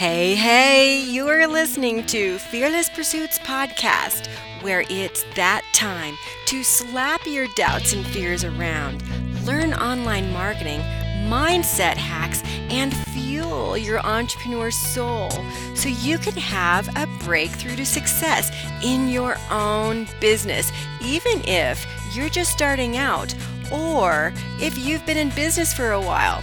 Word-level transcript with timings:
Hey, 0.00 0.34
hey, 0.34 0.98
you 0.98 1.28
are 1.28 1.46
listening 1.46 2.06
to 2.06 2.38
Fearless 2.38 2.88
Pursuits 2.88 3.38
Podcast, 3.38 4.28
where 4.62 4.82
it's 4.88 5.24
that 5.34 5.60
time 5.74 6.16
to 6.46 6.64
slap 6.64 7.26
your 7.26 7.46
doubts 7.54 7.92
and 7.92 8.06
fears 8.06 8.42
around, 8.42 9.02
learn 9.44 9.74
online 9.74 10.32
marketing, 10.32 10.80
mindset 11.28 11.98
hacks, 11.98 12.42
and 12.70 12.96
fuel 13.08 13.76
your 13.76 13.98
entrepreneur 13.98 14.70
soul 14.70 15.28
so 15.74 15.90
you 15.90 16.16
can 16.16 16.32
have 16.32 16.88
a 16.96 17.06
breakthrough 17.22 17.76
to 17.76 17.84
success 17.84 18.50
in 18.82 19.06
your 19.10 19.36
own 19.50 20.06
business, 20.18 20.72
even 21.04 21.42
if 21.44 21.86
you're 22.14 22.30
just 22.30 22.52
starting 22.52 22.96
out 22.96 23.34
or 23.70 24.32
if 24.60 24.78
you've 24.78 25.04
been 25.04 25.18
in 25.18 25.28
business 25.36 25.74
for 25.74 25.92
a 25.92 26.00
while. 26.00 26.42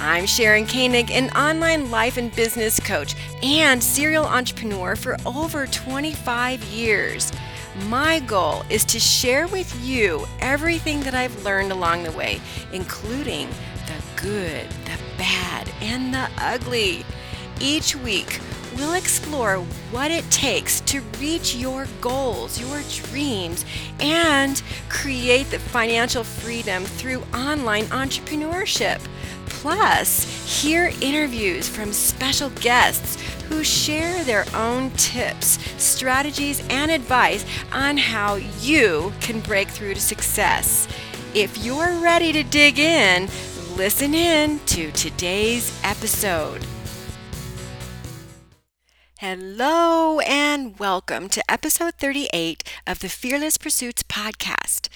I'm 0.00 0.26
Sharon 0.26 0.64
Koenig, 0.64 1.10
an 1.10 1.28
online 1.30 1.90
life 1.90 2.18
and 2.18 2.34
business 2.36 2.78
coach 2.78 3.16
and 3.42 3.82
serial 3.82 4.24
entrepreneur 4.24 4.94
for 4.94 5.16
over 5.26 5.66
25 5.66 6.62
years. 6.64 7.32
My 7.88 8.20
goal 8.20 8.62
is 8.70 8.84
to 8.86 9.00
share 9.00 9.48
with 9.48 9.74
you 9.84 10.24
everything 10.38 11.00
that 11.00 11.14
I've 11.14 11.44
learned 11.44 11.72
along 11.72 12.04
the 12.04 12.12
way, 12.12 12.40
including 12.72 13.48
the 13.86 14.22
good, 14.22 14.70
the 14.84 14.98
bad, 15.16 15.68
and 15.80 16.14
the 16.14 16.30
ugly. 16.38 17.04
Each 17.60 17.96
week, 17.96 18.38
we'll 18.76 18.94
explore 18.94 19.56
what 19.90 20.12
it 20.12 20.30
takes 20.30 20.80
to 20.82 21.00
reach 21.20 21.56
your 21.56 21.88
goals, 22.00 22.60
your 22.60 22.82
dreams, 23.08 23.64
and 23.98 24.62
create 24.88 25.50
the 25.50 25.58
financial 25.58 26.22
freedom 26.22 26.84
through 26.84 27.24
online 27.34 27.86
entrepreneurship. 27.86 29.00
Plus, 29.60 30.22
hear 30.62 30.92
interviews 31.00 31.68
from 31.68 31.92
special 31.92 32.48
guests 32.60 33.20
who 33.48 33.64
share 33.64 34.22
their 34.22 34.44
own 34.54 34.88
tips, 34.92 35.58
strategies, 35.82 36.62
and 36.70 36.92
advice 36.92 37.44
on 37.72 37.96
how 37.96 38.36
you 38.60 39.12
can 39.20 39.40
break 39.40 39.66
through 39.66 39.94
to 39.94 40.00
success. 40.00 40.86
If 41.34 41.58
you're 41.58 41.92
ready 42.00 42.32
to 42.34 42.44
dig 42.44 42.78
in, 42.78 43.28
listen 43.76 44.14
in 44.14 44.60
to 44.66 44.92
today's 44.92 45.76
episode. 45.82 46.64
Hello 49.18 50.20
and 50.20 50.78
welcome 50.78 51.28
to 51.30 51.42
episode 51.50 51.94
38 51.94 52.62
of 52.86 53.00
the 53.00 53.08
Fearless 53.08 53.58
Pursuits 53.58 54.04
podcast. 54.04 54.88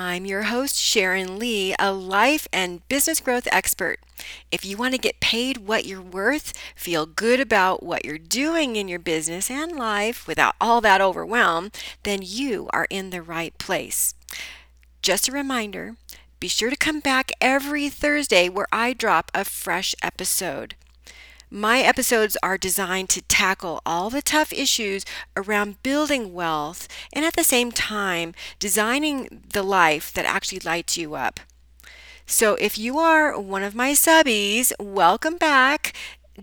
I'm 0.00 0.26
your 0.26 0.42
host, 0.44 0.76
Sharon 0.76 1.40
Lee, 1.40 1.74
a 1.76 1.92
life 1.92 2.46
and 2.52 2.86
business 2.86 3.18
growth 3.18 3.48
expert. 3.50 3.98
If 4.52 4.64
you 4.64 4.76
want 4.76 4.94
to 4.94 5.00
get 5.00 5.18
paid 5.18 5.66
what 5.66 5.86
you're 5.86 6.00
worth, 6.00 6.52
feel 6.76 7.04
good 7.04 7.40
about 7.40 7.82
what 7.82 8.04
you're 8.04 8.16
doing 8.16 8.76
in 8.76 8.86
your 8.86 9.00
business 9.00 9.50
and 9.50 9.72
life 9.72 10.24
without 10.28 10.54
all 10.60 10.80
that 10.82 11.00
overwhelm, 11.00 11.72
then 12.04 12.20
you 12.22 12.68
are 12.72 12.86
in 12.90 13.10
the 13.10 13.22
right 13.22 13.58
place. 13.58 14.14
Just 15.02 15.26
a 15.26 15.32
reminder 15.32 15.96
be 16.38 16.46
sure 16.46 16.70
to 16.70 16.76
come 16.76 17.00
back 17.00 17.32
every 17.40 17.88
Thursday 17.88 18.48
where 18.48 18.68
I 18.70 18.92
drop 18.92 19.32
a 19.34 19.44
fresh 19.44 19.96
episode. 20.00 20.76
My 21.50 21.80
episodes 21.80 22.36
are 22.42 22.58
designed 22.58 23.08
to 23.10 23.22
tackle 23.22 23.80
all 23.86 24.10
the 24.10 24.20
tough 24.20 24.52
issues 24.52 25.06
around 25.34 25.82
building 25.82 26.34
wealth 26.34 26.86
and 27.10 27.24
at 27.24 27.36
the 27.36 27.44
same 27.44 27.72
time 27.72 28.34
designing 28.58 29.44
the 29.50 29.62
life 29.62 30.12
that 30.12 30.26
actually 30.26 30.60
lights 30.60 30.98
you 30.98 31.14
up. 31.14 31.40
So 32.26 32.56
if 32.56 32.76
you 32.76 32.98
are 32.98 33.40
one 33.40 33.62
of 33.62 33.74
my 33.74 33.92
subbies, 33.92 34.72
welcome 34.78 35.38
back. 35.38 35.94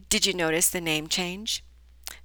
Did 0.09 0.25
you 0.25 0.34
notice 0.34 0.70
the 0.70 0.81
name 0.81 1.08
change? 1.08 1.64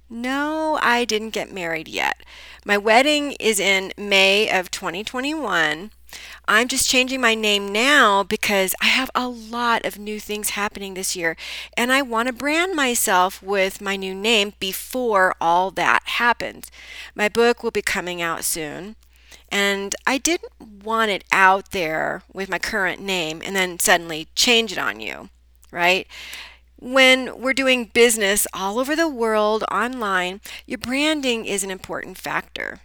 No, 0.09 0.79
I 0.81 1.05
didn't 1.05 1.29
get 1.29 1.53
married 1.53 1.87
yet. 1.87 2.23
My 2.65 2.79
wedding 2.79 3.33
is 3.39 3.59
in 3.59 3.93
May 3.95 4.49
of 4.49 4.71
2021. 4.71 5.91
I'm 6.47 6.67
just 6.67 6.89
changing 6.89 7.21
my 7.21 7.35
name 7.35 7.71
now 7.71 8.23
because 8.23 8.75
I 8.81 8.85
have 8.85 9.11
a 9.15 9.27
lot 9.27 9.85
of 9.85 9.99
new 9.99 10.19
things 10.19 10.51
happening 10.51 10.93
this 10.93 11.15
year 11.15 11.37
and 11.77 11.91
I 11.91 12.01
want 12.01 12.27
to 12.27 12.33
brand 12.33 12.75
myself 12.75 13.41
with 13.41 13.81
my 13.81 13.95
new 13.95 14.13
name 14.13 14.53
before 14.59 15.35
all 15.39 15.71
that 15.71 16.01
happens. 16.05 16.69
My 17.15 17.29
book 17.29 17.63
will 17.63 17.71
be 17.71 17.81
coming 17.81 18.21
out 18.21 18.43
soon 18.43 18.95
and 19.49 19.95
I 20.07 20.17
didn't 20.17 20.83
want 20.83 21.11
it 21.11 21.23
out 21.31 21.71
there 21.71 22.23
with 22.33 22.49
my 22.49 22.59
current 22.59 23.01
name 23.01 23.41
and 23.43 23.55
then 23.55 23.79
suddenly 23.79 24.27
change 24.35 24.71
it 24.71 24.77
on 24.77 24.99
you, 24.99 25.29
right? 25.71 26.07
When 26.79 27.39
we're 27.39 27.53
doing 27.53 27.85
business 27.85 28.47
all 28.53 28.79
over 28.79 28.95
the 28.95 29.07
world 29.07 29.63
online, 29.71 30.41
your 30.65 30.79
branding 30.79 31.45
is 31.45 31.63
an 31.63 31.69
important 31.69 32.17
factor. 32.17 32.79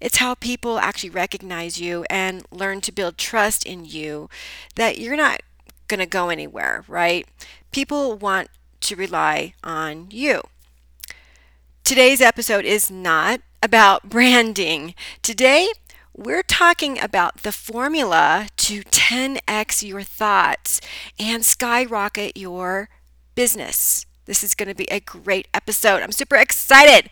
It's 0.00 0.18
how 0.18 0.34
people 0.34 0.78
actually 0.78 1.10
recognize 1.10 1.80
you 1.80 2.04
and 2.10 2.44
learn 2.50 2.80
to 2.82 2.92
build 2.92 3.18
trust 3.18 3.64
in 3.64 3.84
you 3.84 4.28
that 4.74 4.98
you're 4.98 5.16
not 5.16 5.40
going 5.88 6.00
to 6.00 6.06
go 6.06 6.28
anywhere, 6.28 6.84
right? 6.88 7.26
People 7.72 8.16
want 8.16 8.48
to 8.80 8.96
rely 8.96 9.54
on 9.64 10.08
you. 10.10 10.42
Today's 11.84 12.20
episode 12.20 12.64
is 12.64 12.90
not 12.90 13.40
about 13.62 14.04
branding. 14.10 14.94
Today, 15.22 15.68
we're 16.16 16.42
talking 16.42 16.98
about 16.98 17.42
the 17.42 17.52
formula 17.52 18.48
to 18.56 18.82
10x 18.82 19.86
your 19.86 20.02
thoughts 20.02 20.80
and 21.18 21.44
skyrocket 21.44 22.36
your 22.36 22.88
business. 23.34 24.06
This 24.24 24.42
is 24.42 24.54
going 24.54 24.68
to 24.68 24.74
be 24.74 24.90
a 24.90 24.98
great 24.98 25.46
episode. 25.54 26.02
I'm 26.02 26.12
super 26.12 26.36
excited. 26.36 27.10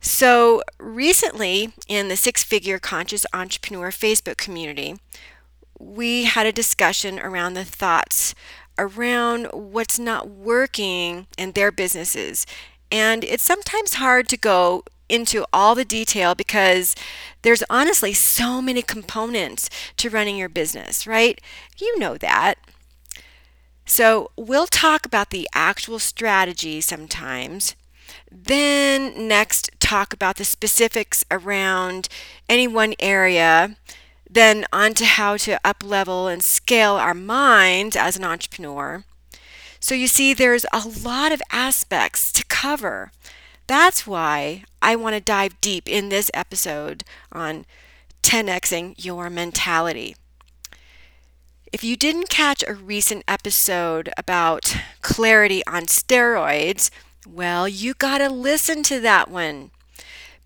So, 0.00 0.62
recently 0.78 1.72
in 1.86 2.08
the 2.08 2.16
Six 2.16 2.42
Figure 2.42 2.78
Conscious 2.78 3.26
Entrepreneur 3.34 3.90
Facebook 3.90 4.38
community, 4.38 4.96
we 5.78 6.24
had 6.24 6.46
a 6.46 6.52
discussion 6.52 7.18
around 7.18 7.54
the 7.54 7.64
thoughts 7.64 8.34
around 8.78 9.46
what's 9.52 9.98
not 9.98 10.28
working 10.30 11.26
in 11.36 11.52
their 11.52 11.70
businesses. 11.70 12.46
And 12.90 13.24
it's 13.24 13.42
sometimes 13.42 13.94
hard 13.94 14.26
to 14.28 14.38
go 14.38 14.84
into 15.10 15.44
all 15.52 15.74
the 15.74 15.84
detail 15.84 16.34
because 16.34 16.94
there's 17.42 17.62
honestly 17.68 18.14
so 18.14 18.62
many 18.62 18.80
components 18.80 19.68
to 19.98 20.08
running 20.08 20.38
your 20.38 20.48
business, 20.48 21.06
right? 21.06 21.38
You 21.76 21.98
know 21.98 22.16
that. 22.16 22.54
So, 23.84 24.30
we'll 24.36 24.66
talk 24.66 25.04
about 25.04 25.28
the 25.28 25.46
actual 25.52 25.98
strategy 25.98 26.80
sometimes 26.80 27.74
then, 28.30 29.28
next, 29.28 29.70
talk 29.80 30.12
about 30.12 30.36
the 30.36 30.44
specifics 30.44 31.24
around 31.30 32.08
any 32.48 32.66
one 32.66 32.94
area. 32.98 33.76
Then, 34.28 34.64
on 34.72 34.94
to 34.94 35.04
how 35.04 35.36
to 35.38 35.60
up 35.64 35.82
level 35.84 36.28
and 36.28 36.42
scale 36.42 36.94
our 36.94 37.14
mind 37.14 37.96
as 37.96 38.16
an 38.16 38.24
entrepreneur. 38.24 39.04
So, 39.80 39.94
you 39.94 40.06
see, 40.06 40.34
there's 40.34 40.66
a 40.72 40.86
lot 40.86 41.32
of 41.32 41.42
aspects 41.50 42.32
to 42.32 42.44
cover. 42.46 43.12
That's 43.66 44.06
why 44.06 44.64
I 44.82 44.96
want 44.96 45.14
to 45.14 45.20
dive 45.20 45.60
deep 45.60 45.88
in 45.88 46.08
this 46.08 46.30
episode 46.34 47.04
on 47.32 47.66
10xing 48.22 49.04
your 49.04 49.30
mentality. 49.30 50.16
If 51.72 51.84
you 51.84 51.96
didn't 51.96 52.28
catch 52.28 52.64
a 52.66 52.74
recent 52.74 53.22
episode 53.28 54.10
about 54.16 54.76
clarity 55.02 55.62
on 55.68 55.82
steroids, 55.82 56.90
well, 57.32 57.68
you 57.68 57.94
got 57.94 58.18
to 58.18 58.28
listen 58.28 58.82
to 58.84 59.00
that 59.00 59.30
one 59.30 59.70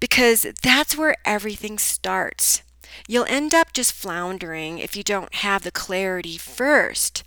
because 0.00 0.46
that's 0.62 0.96
where 0.96 1.16
everything 1.24 1.78
starts. 1.78 2.62
You'll 3.08 3.26
end 3.26 3.54
up 3.54 3.72
just 3.72 3.92
floundering 3.92 4.78
if 4.78 4.96
you 4.96 5.02
don't 5.02 5.34
have 5.36 5.62
the 5.62 5.70
clarity 5.70 6.36
first. 6.36 7.24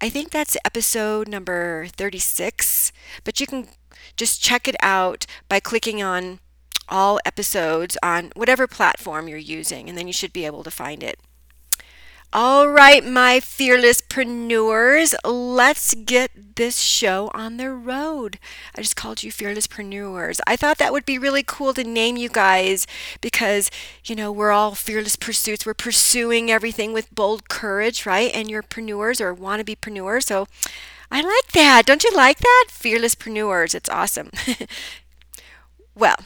I 0.00 0.08
think 0.08 0.30
that's 0.30 0.56
episode 0.64 1.28
number 1.28 1.86
36, 1.88 2.92
but 3.22 3.40
you 3.40 3.46
can 3.46 3.68
just 4.16 4.42
check 4.42 4.66
it 4.66 4.76
out 4.80 5.26
by 5.48 5.60
clicking 5.60 6.02
on 6.02 6.40
all 6.88 7.20
episodes 7.24 7.96
on 8.02 8.32
whatever 8.34 8.66
platform 8.66 9.28
you're 9.28 9.38
using, 9.38 9.88
and 9.88 9.96
then 9.96 10.06
you 10.06 10.12
should 10.12 10.32
be 10.32 10.46
able 10.46 10.64
to 10.64 10.70
find 10.70 11.02
it. 11.02 11.18
All 12.36 12.68
right, 12.68 13.04
my 13.06 13.38
fearlesspreneurs, 13.38 15.14
let's 15.24 15.94
get 15.94 16.56
this 16.56 16.80
show 16.80 17.30
on 17.32 17.58
the 17.58 17.70
road. 17.70 18.40
I 18.76 18.80
just 18.80 18.96
called 18.96 19.22
you 19.22 19.30
fearlesspreneurs. 19.30 20.40
I 20.44 20.56
thought 20.56 20.78
that 20.78 20.92
would 20.92 21.04
be 21.06 21.16
really 21.16 21.44
cool 21.46 21.72
to 21.74 21.84
name 21.84 22.16
you 22.16 22.28
guys 22.28 22.88
because, 23.20 23.70
you 24.04 24.16
know, 24.16 24.32
we're 24.32 24.50
all 24.50 24.74
fearless 24.74 25.14
pursuits. 25.14 25.64
We're 25.64 25.74
pursuing 25.74 26.50
everything 26.50 26.92
with 26.92 27.14
bold 27.14 27.48
courage, 27.48 28.04
right? 28.04 28.32
And 28.34 28.50
you're 28.50 28.64
preneurs 28.64 29.20
or 29.20 29.32
want 29.32 29.60
to 29.60 29.64
be 29.64 29.76
preneurs. 29.76 30.24
So 30.24 30.48
I 31.12 31.20
like 31.20 31.52
that. 31.52 31.86
Don't 31.86 32.02
you 32.02 32.10
like 32.16 32.38
that? 32.38 32.66
Fearlesspreneurs. 32.68 33.76
It's 33.76 33.90
awesome. 33.90 34.32
well, 35.94 36.16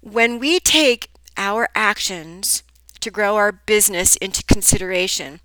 when 0.00 0.38
we 0.38 0.60
take 0.60 1.10
our 1.36 1.68
actions 1.74 2.62
to 3.06 3.10
grow 3.12 3.36
our 3.36 3.52
business 3.52 4.16
into 4.16 4.42
consideration. 4.44 5.40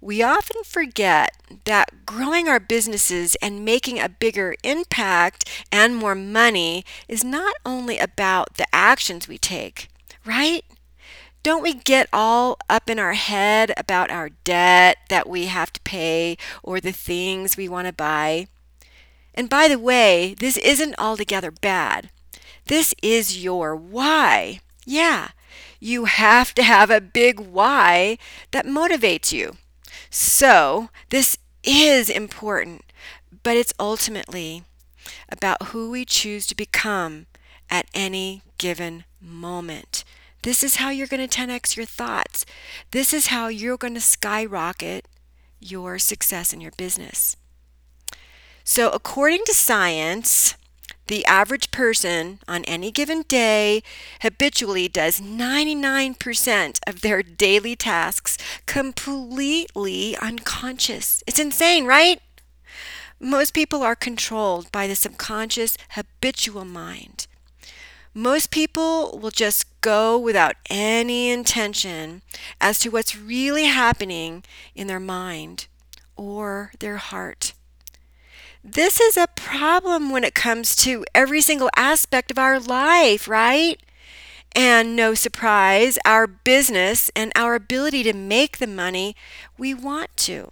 we 0.00 0.22
often 0.22 0.62
forget 0.64 1.30
that 1.64 2.04
growing 2.06 2.48
our 2.48 2.60
businesses 2.60 3.34
and 3.36 3.64
making 3.64 3.98
a 3.98 4.08
bigger 4.08 4.54
impact 4.62 5.48
and 5.72 5.96
more 5.96 6.14
money 6.14 6.84
is 7.08 7.24
not 7.24 7.54
only 7.64 7.98
about 7.98 8.54
the 8.54 8.66
actions 8.74 9.26
we 9.26 9.38
take, 9.38 9.88
right? 10.24 10.64
Don't 11.42 11.62
we 11.62 11.74
get 11.74 12.08
all 12.12 12.58
up 12.68 12.90
in 12.90 12.98
our 12.98 13.14
head 13.14 13.72
about 13.76 14.10
our 14.10 14.30
debt 14.44 14.98
that 15.08 15.28
we 15.28 15.46
have 15.46 15.72
to 15.72 15.80
pay 15.82 16.36
or 16.62 16.80
the 16.80 16.92
things 16.92 17.56
we 17.56 17.68
want 17.68 17.86
to 17.86 17.92
buy? 17.92 18.48
And 19.34 19.48
by 19.48 19.68
the 19.68 19.78
way, 19.78 20.34
this 20.38 20.56
isn't 20.58 20.94
altogether 20.98 21.50
bad. 21.50 22.10
This 22.66 22.94
is 23.02 23.42
your 23.42 23.76
why. 23.76 24.60
Yeah, 24.84 25.30
you 25.80 26.04
have 26.04 26.54
to 26.54 26.62
have 26.62 26.90
a 26.90 27.00
big 27.00 27.40
why 27.40 28.18
that 28.50 28.66
motivates 28.66 29.32
you. 29.32 29.56
So, 30.10 30.90
this 31.10 31.38
is 31.62 32.08
important, 32.08 32.84
but 33.42 33.56
it's 33.56 33.74
ultimately 33.78 34.64
about 35.28 35.68
who 35.68 35.90
we 35.90 36.04
choose 36.04 36.46
to 36.46 36.54
become 36.54 37.26
at 37.68 37.86
any 37.94 38.42
given 38.58 39.04
moment. 39.20 40.04
This 40.42 40.62
is 40.62 40.76
how 40.76 40.90
you're 40.90 41.08
going 41.08 41.26
to 41.26 41.38
10x 41.40 41.76
your 41.76 41.86
thoughts. 41.86 42.46
This 42.92 43.12
is 43.12 43.28
how 43.28 43.48
you're 43.48 43.76
going 43.76 43.94
to 43.94 44.00
skyrocket 44.00 45.08
your 45.60 45.98
success 45.98 46.52
in 46.52 46.60
your 46.60 46.72
business. 46.76 47.36
So, 48.62 48.90
according 48.90 49.42
to 49.46 49.54
science, 49.54 50.54
the 51.06 51.24
average 51.26 51.70
person 51.70 52.40
on 52.48 52.64
any 52.64 52.90
given 52.90 53.22
day 53.22 53.82
habitually 54.22 54.88
does 54.88 55.20
99% 55.20 56.80
of 56.86 57.00
their 57.00 57.22
daily 57.22 57.76
tasks 57.76 58.38
completely 58.66 60.16
unconscious. 60.16 61.22
It's 61.26 61.38
insane, 61.38 61.86
right? 61.86 62.20
Most 63.20 63.54
people 63.54 63.82
are 63.82 63.96
controlled 63.96 64.70
by 64.72 64.86
the 64.86 64.94
subconscious 64.94 65.78
habitual 65.90 66.64
mind. 66.64 67.26
Most 68.12 68.50
people 68.50 69.18
will 69.18 69.30
just 69.30 69.66
go 69.80 70.18
without 70.18 70.56
any 70.70 71.30
intention 71.30 72.22
as 72.60 72.78
to 72.80 72.88
what's 72.88 73.16
really 73.16 73.64
happening 73.64 74.42
in 74.74 74.86
their 74.86 75.00
mind 75.00 75.66
or 76.16 76.72
their 76.80 76.96
heart. 76.96 77.52
This 78.68 79.00
is 79.00 79.16
a 79.16 79.28
problem 79.28 80.10
when 80.10 80.24
it 80.24 80.34
comes 80.34 80.74
to 80.76 81.04
every 81.14 81.40
single 81.40 81.70
aspect 81.76 82.30
of 82.32 82.38
our 82.38 82.58
life, 82.58 83.28
right? 83.28 83.80
And 84.56 84.96
no 84.96 85.14
surprise, 85.14 85.98
our 86.04 86.26
business 86.26 87.10
and 87.16 87.32
our 87.36 87.54
ability 87.54 88.02
to 88.04 88.12
make 88.12 88.58
the 88.58 88.66
money 88.66 89.14
we 89.58 89.74
want 89.74 90.16
to. 90.18 90.50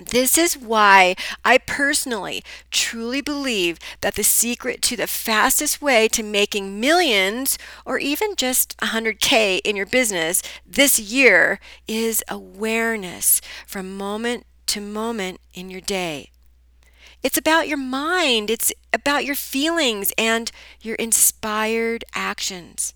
This 0.00 0.36
is 0.36 0.58
why 0.58 1.14
I 1.44 1.58
personally 1.58 2.42
truly 2.70 3.20
believe 3.20 3.78
that 4.00 4.14
the 4.14 4.24
secret 4.24 4.82
to 4.82 4.96
the 4.96 5.06
fastest 5.06 5.80
way 5.80 6.08
to 6.08 6.22
making 6.22 6.80
millions 6.80 7.56
or 7.86 7.98
even 7.98 8.34
just 8.36 8.76
100K 8.78 9.60
in 9.64 9.76
your 9.76 9.86
business 9.86 10.42
this 10.66 10.98
year 10.98 11.60
is 11.88 12.24
awareness 12.28 13.40
from 13.66 13.96
moment 13.96 14.46
to 14.66 14.80
moment 14.80 15.40
in 15.54 15.70
your 15.70 15.80
day. 15.82 16.31
It's 17.22 17.38
about 17.38 17.68
your 17.68 17.78
mind, 17.78 18.50
it's 18.50 18.72
about 18.92 19.24
your 19.24 19.36
feelings 19.36 20.12
and 20.18 20.50
your 20.80 20.96
inspired 20.96 22.04
actions. 22.14 22.94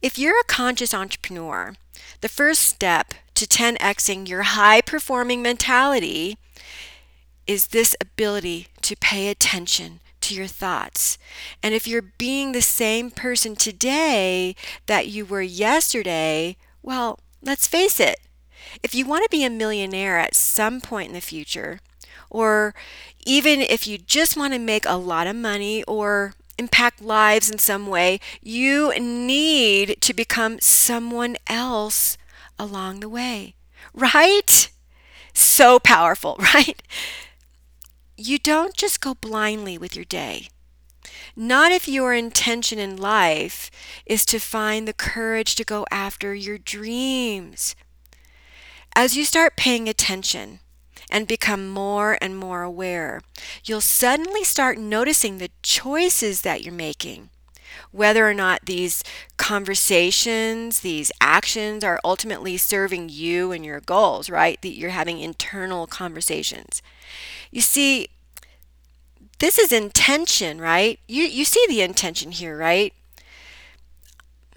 If 0.00 0.18
you're 0.18 0.40
a 0.40 0.44
conscious 0.44 0.94
entrepreneur, 0.94 1.74
the 2.20 2.28
first 2.28 2.62
step 2.62 3.12
to 3.34 3.46
10xing 3.46 4.28
your 4.28 4.42
high 4.42 4.80
performing 4.80 5.42
mentality 5.42 6.38
is 7.46 7.68
this 7.68 7.94
ability 8.00 8.68
to 8.80 8.96
pay 8.96 9.28
attention 9.28 10.00
to 10.22 10.34
your 10.34 10.46
thoughts. 10.46 11.18
And 11.62 11.74
if 11.74 11.86
you're 11.86 12.02
being 12.02 12.52
the 12.52 12.62
same 12.62 13.10
person 13.10 13.56
today 13.56 14.56
that 14.86 15.08
you 15.08 15.26
were 15.26 15.42
yesterday, 15.42 16.56
well, 16.82 17.18
let's 17.42 17.66
face 17.66 18.00
it. 18.00 18.20
If 18.82 18.94
you 18.94 19.04
want 19.04 19.24
to 19.24 19.30
be 19.30 19.44
a 19.44 19.50
millionaire 19.50 20.18
at 20.18 20.34
some 20.34 20.80
point 20.80 21.08
in 21.08 21.14
the 21.14 21.20
future, 21.20 21.80
or 22.30 22.74
even 23.24 23.60
if 23.60 23.86
you 23.86 23.98
just 23.98 24.36
want 24.36 24.52
to 24.52 24.58
make 24.58 24.86
a 24.86 24.96
lot 24.96 25.26
of 25.26 25.36
money 25.36 25.82
or 25.84 26.34
impact 26.58 27.02
lives 27.02 27.50
in 27.50 27.58
some 27.58 27.86
way, 27.86 28.20
you 28.42 28.92
need 28.98 30.00
to 30.00 30.14
become 30.14 30.60
someone 30.60 31.36
else 31.46 32.16
along 32.58 33.00
the 33.00 33.08
way. 33.08 33.54
Right? 33.92 34.70
So 35.32 35.78
powerful, 35.78 36.36
right? 36.54 36.82
You 38.16 38.38
don't 38.38 38.74
just 38.74 39.00
go 39.00 39.14
blindly 39.14 39.76
with 39.76 39.96
your 39.96 40.04
day. 40.04 40.48
Not 41.36 41.72
if 41.72 41.88
your 41.88 42.14
intention 42.14 42.78
in 42.78 42.96
life 42.96 43.70
is 44.06 44.24
to 44.26 44.38
find 44.38 44.86
the 44.86 44.92
courage 44.92 45.56
to 45.56 45.64
go 45.64 45.84
after 45.90 46.34
your 46.34 46.58
dreams. 46.58 47.74
As 48.94 49.16
you 49.16 49.24
start 49.24 49.56
paying 49.56 49.88
attention, 49.88 50.60
and 51.10 51.26
become 51.26 51.68
more 51.68 52.18
and 52.20 52.36
more 52.36 52.62
aware, 52.62 53.20
you'll 53.64 53.80
suddenly 53.80 54.44
start 54.44 54.78
noticing 54.78 55.38
the 55.38 55.50
choices 55.62 56.42
that 56.42 56.62
you're 56.62 56.74
making. 56.74 57.30
Whether 57.90 58.28
or 58.28 58.34
not 58.34 58.66
these 58.66 59.04
conversations, 59.36 60.80
these 60.80 61.12
actions 61.20 61.84
are 61.84 62.00
ultimately 62.04 62.56
serving 62.56 63.08
you 63.08 63.52
and 63.52 63.64
your 63.64 63.80
goals, 63.80 64.28
right? 64.28 64.60
That 64.62 64.76
you're 64.76 64.90
having 64.90 65.20
internal 65.20 65.86
conversations. 65.86 66.82
You 67.52 67.60
see, 67.60 68.08
this 69.38 69.58
is 69.58 69.72
intention, 69.72 70.60
right? 70.60 70.98
You, 71.06 71.24
you 71.24 71.44
see 71.44 71.64
the 71.68 71.82
intention 71.82 72.32
here, 72.32 72.56
right? 72.56 72.92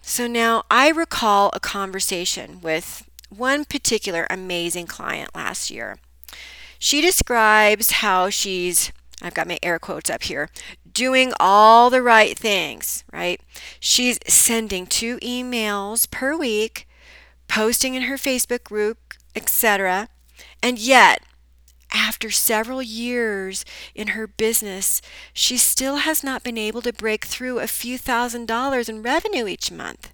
So 0.02 0.26
now 0.26 0.64
I 0.72 0.90
recall 0.90 1.50
a 1.54 1.60
conversation 1.60 2.62
with 2.62 3.08
one 3.30 3.66
particular 3.66 4.26
amazing 4.30 4.88
client 4.88 5.36
last 5.36 5.70
year. 5.70 5.98
She 6.80 7.02
describes 7.02 7.92
how 7.92 8.30
she's, 8.30 8.92
I've 9.22 9.34
got 9.34 9.48
my 9.48 9.58
air 9.64 9.80
quotes 9.80 10.10
up 10.10 10.24
here, 10.24 10.50
doing 10.92 11.34
all 11.40 11.90
the 11.90 12.02
right 12.02 12.38
things, 12.38 13.04
right? 13.12 13.42
She's 13.80 14.20
sending 14.28 14.86
two 14.86 15.18
emails 15.18 16.10
per 16.10 16.36
week, 16.36 16.88
posting 17.48 17.96
in 17.96 18.04
her 18.04 18.16
Facebook 18.16 18.64
group, 18.64 19.14
etc. 19.36 20.10
And 20.62 20.80
yet, 20.80 21.24
after 21.94 22.30
several 22.30 22.82
years 22.82 23.64
in 23.96 24.10
her 24.10 24.28
business, 24.28 25.02
she 25.34 25.58
still 25.58 25.98
has 25.98 26.24
not 26.24 26.44
been 26.44 26.58
able 26.58 26.82
to 26.82 26.94
break 26.94 27.26
through 27.26 27.60
a 27.60 27.68
few 27.68 27.98
thousand 27.98 28.48
dollars 28.48 28.90
in 28.90 29.02
revenue 29.02 29.48
each 29.48 29.72
month. 29.72 30.14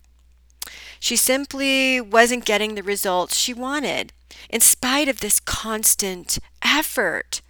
She 1.00 1.16
simply 1.16 2.00
wasn't 2.00 2.46
getting 2.46 2.76
the 2.76 2.84
results 2.84 3.38
she 3.38 3.54
wanted 3.54 4.14
in 4.50 4.62
spite 4.62 5.08
of 5.08 5.20
this 5.20 5.40
constant 5.40 6.40
effort. 6.62 7.42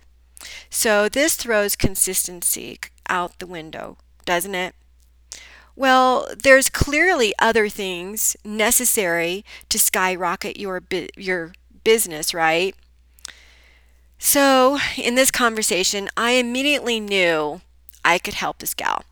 So 0.70 1.10
this 1.10 1.36
throws 1.36 1.75
consistency 1.75 2.80
out 3.10 3.40
the 3.40 3.48
window, 3.48 3.98
doesn't 4.25 4.56
it? 4.56 4.75
Well, 5.75 6.28
there's 6.38 6.70
clearly 6.70 7.34
other 7.40 7.68
things 7.70 8.36
necessary 8.44 9.44
to 9.70 9.80
skyrocket 9.80 10.58
your 10.58 10.80
bu- 10.80 11.08
your 11.18 11.54
business, 11.84 12.34
right? 12.34 12.75
So, 14.18 14.80
in 14.98 15.16
this 15.16 15.32
conversation, 15.32 16.10
I 16.16 16.32
immediately 16.32 17.00
knew 17.00 17.62
I 18.06 18.18
could 18.18 18.36
help 18.36 18.60
this 18.60 18.74
gal. 18.74 19.04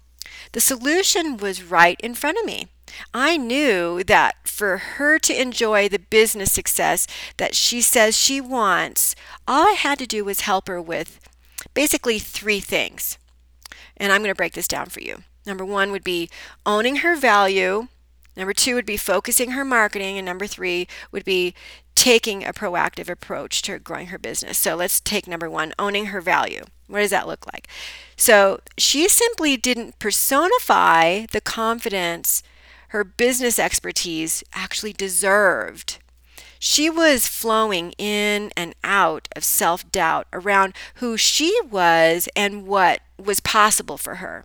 The 0.54 0.62
solution 0.62 1.38
was 1.38 1.64
right 1.64 2.00
in 2.02 2.16
front 2.16 2.38
of 2.40 2.46
me. 2.46 2.68
I 3.14 3.38
knew 3.38 4.04
that 4.04 4.48
for 4.48 4.78
her 4.78 5.20
to 5.20 5.42
enjoy 5.42 5.90
the 5.90 6.00
business 6.00 6.52
success 6.52 7.08
that 7.38 7.56
she 7.56 7.82
says 7.82 8.18
she 8.18 8.40
wants, 8.40 9.16
all 9.48 9.68
I 9.68 9.72
had 9.74 10.00
to 10.00 10.08
do 10.08 10.24
was 10.24 10.42
help 10.42 10.68
her 10.68 10.82
with 10.82 11.20
basically 11.74 12.20
three 12.20 12.60
things. 12.60 13.18
And 13.98 14.12
I'm 14.12 14.22
going 14.22 14.32
to 14.32 14.36
break 14.36 14.54
this 14.54 14.68
down 14.68 14.88
for 14.88 15.02
you. 15.02 15.24
Number 15.46 15.66
one 15.66 15.92
would 15.92 16.04
be 16.04 16.30
owning 16.66 16.98
her 16.98 17.16
value. 17.16 17.88
Number 18.36 18.54
two 18.54 18.76
would 18.76 18.86
be 18.86 18.98
focusing 18.98 19.52
her 19.52 19.66
marketing. 19.66 20.18
And 20.18 20.26
number 20.26 20.48
three 20.48 20.88
would 21.12 21.26
be 21.26 21.54
taking 21.96 22.44
a 22.44 22.54
proactive 22.54 23.10
approach 23.10 23.62
to 23.64 23.78
growing 23.80 24.08
her 24.08 24.18
business. 24.18 24.58
So 24.58 24.76
let's 24.76 25.00
take 25.00 25.28
number 25.28 25.50
one 25.50 25.74
owning 25.78 26.08
her 26.08 26.22
value. 26.22 26.64
What 26.88 27.00
does 27.00 27.12
that 27.12 27.28
look 27.28 27.46
like? 27.54 27.68
So 28.16 28.60
she 28.78 29.08
simply 29.08 29.58
didn't 29.58 30.00
personify 30.00 31.26
the 31.28 31.42
confidence 31.42 32.44
her 32.92 33.06
business 33.06 33.58
expertise 33.58 34.44
actually 34.54 34.92
deserved. 34.92 35.98
She 36.60 36.90
was 36.90 37.26
flowing 37.26 37.94
in 37.98 38.52
and 38.58 38.76
out 38.84 39.30
of 39.34 39.46
self 39.46 39.90
doubt 39.92 40.28
around 40.34 40.74
who 40.96 41.16
she 41.16 41.58
was 41.70 42.28
and 42.36 42.68
what 42.68 43.00
was 43.18 43.40
possible 43.40 43.98
for 43.98 44.16
her. 44.16 44.44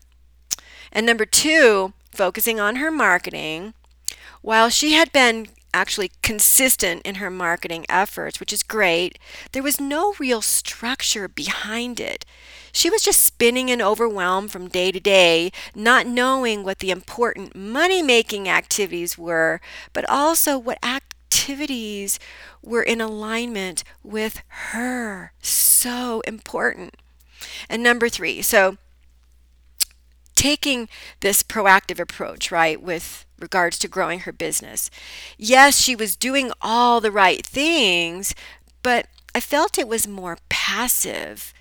And 0.93 1.05
number 1.05 1.27
two, 1.27 1.93
focusing 2.13 2.61
on 2.61 2.77
her 2.77 2.93
marketing. 2.93 3.75
While 4.43 4.71
she 4.71 4.93
had 4.93 5.11
been 5.11 5.49
actually 5.75 6.13
consistent 6.23 7.03
in 7.05 7.17
her 7.17 7.31
marketing 7.31 7.85
efforts, 7.89 8.39
which 8.39 8.53
is 8.53 8.63
great, 8.63 9.19
there 9.51 9.63
was 9.63 9.81
no 9.81 10.15
real 10.21 10.41
structure 10.41 11.27
behind 11.27 11.99
it. 11.99 12.25
She 12.77 12.91
was 12.91 13.03
just 13.03 13.23
spinning 13.23 13.71
and 13.71 13.81
overwhelmed 13.81 14.53
from 14.53 14.69
day 14.69 14.93
to 14.93 15.01
day, 15.01 15.51
not 15.75 16.07
knowing 16.07 16.63
what 16.63 16.81
the 16.81 16.91
important 16.91 17.57
money 17.57 18.03
making 18.03 18.51
activities 18.51 19.17
were, 19.17 19.63
but 19.95 20.07
also 20.11 20.59
what 20.59 20.85
activities 20.85 22.19
were 22.63 22.83
in 22.83 23.01
alignment 23.01 23.83
with 24.03 24.43
her. 24.49 25.33
So 25.41 26.21
important. 26.27 26.97
And 27.71 27.83
number 27.83 28.11
three, 28.11 28.43
so 28.43 28.77
taking 30.35 30.91
this 31.21 31.43
proactive 31.43 31.99
approach, 31.99 32.51
right, 32.53 32.83
with 32.83 33.25
regards 33.41 33.79
to 33.79 33.89
growing 33.89 34.21
her 34.21 34.33
business. 34.33 34.91
Yes, 35.39 35.81
she 35.81 35.97
was 35.97 36.15
doing 36.15 36.53
all 36.61 37.01
the 37.01 37.11
right 37.11 37.45
things, 37.45 38.35
but 38.83 39.07
I 39.35 39.41
felt 39.41 39.79
it 39.79 39.89
was 39.89 40.07
more 40.07 40.37
passive, 40.51 41.55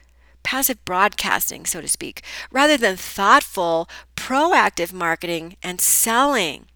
passive 0.46 0.84
broadcasting, 0.86 1.66
so 1.66 1.82
to 1.82 1.88
speak, 1.90 2.24
rather 2.52 2.78
than 2.78 2.96
thoughtful, 2.96 3.90
proactive 4.16 4.94
marketing 4.94 5.58
and 5.62 5.82
selling. 5.82 6.68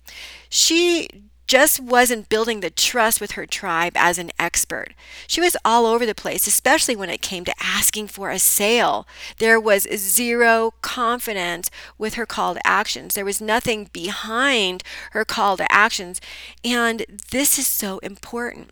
She 0.49 1.07
just 1.49 1.79
wasn't 1.79 2.29
building 2.29 2.59
the 2.59 2.69
trust 2.69 3.19
with 3.19 3.31
her 3.31 3.47
tribe 3.47 3.93
as 3.95 4.19
an 4.19 4.29
expert. 4.37 4.93
She 5.25 5.41
was 5.41 5.57
all 5.65 5.87
over 5.87 6.05
the 6.05 6.13
place, 6.13 6.45
especially 6.45 6.95
when 6.95 7.09
it 7.09 7.23
came 7.23 7.43
to 7.45 7.53
asking 7.59 8.09
for 8.09 8.29
a 8.29 8.37
sale. 8.37 9.07
There 9.39 9.59
was 9.59 9.87
zero 9.95 10.73
confidence 10.81 11.71
with 11.97 12.13
her 12.13 12.27
call 12.27 12.53
to 12.53 12.67
actions. 12.67 13.15
There 13.15 13.25
was 13.25 13.41
nothing 13.41 13.89
behind 13.91 14.83
her 15.11 15.25
call 15.25 15.57
to 15.57 15.71
actions. 15.71 16.21
And 16.63 17.03
this 17.31 17.57
is 17.57 17.65
so 17.65 17.97
important. 17.99 18.69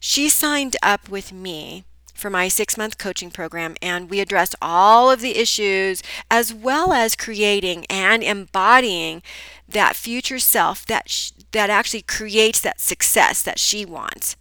She 0.00 0.28
signed 0.28 0.74
up 0.82 1.08
with 1.08 1.32
me 1.32 1.84
for 2.22 2.30
my 2.30 2.46
six 2.46 2.78
month 2.78 2.98
coaching 2.98 3.32
program, 3.32 3.74
and 3.82 4.08
we 4.08 4.20
addressed 4.20 4.54
all 4.62 5.10
of 5.10 5.20
the 5.20 5.36
issues 5.36 6.02
as 6.30 6.54
well 6.54 6.92
as 6.92 7.16
creating 7.16 7.84
and 7.90 8.22
embodying 8.22 9.22
that 9.68 9.96
future 9.96 10.38
self 10.38 10.86
that, 10.86 11.10
sh- 11.10 11.32
that 11.50 11.68
actually 11.68 12.02
creates 12.02 12.60
that 12.60 12.80
success 12.80 13.42
that 13.42 13.58
she 13.58 13.84
wants. 13.84 14.36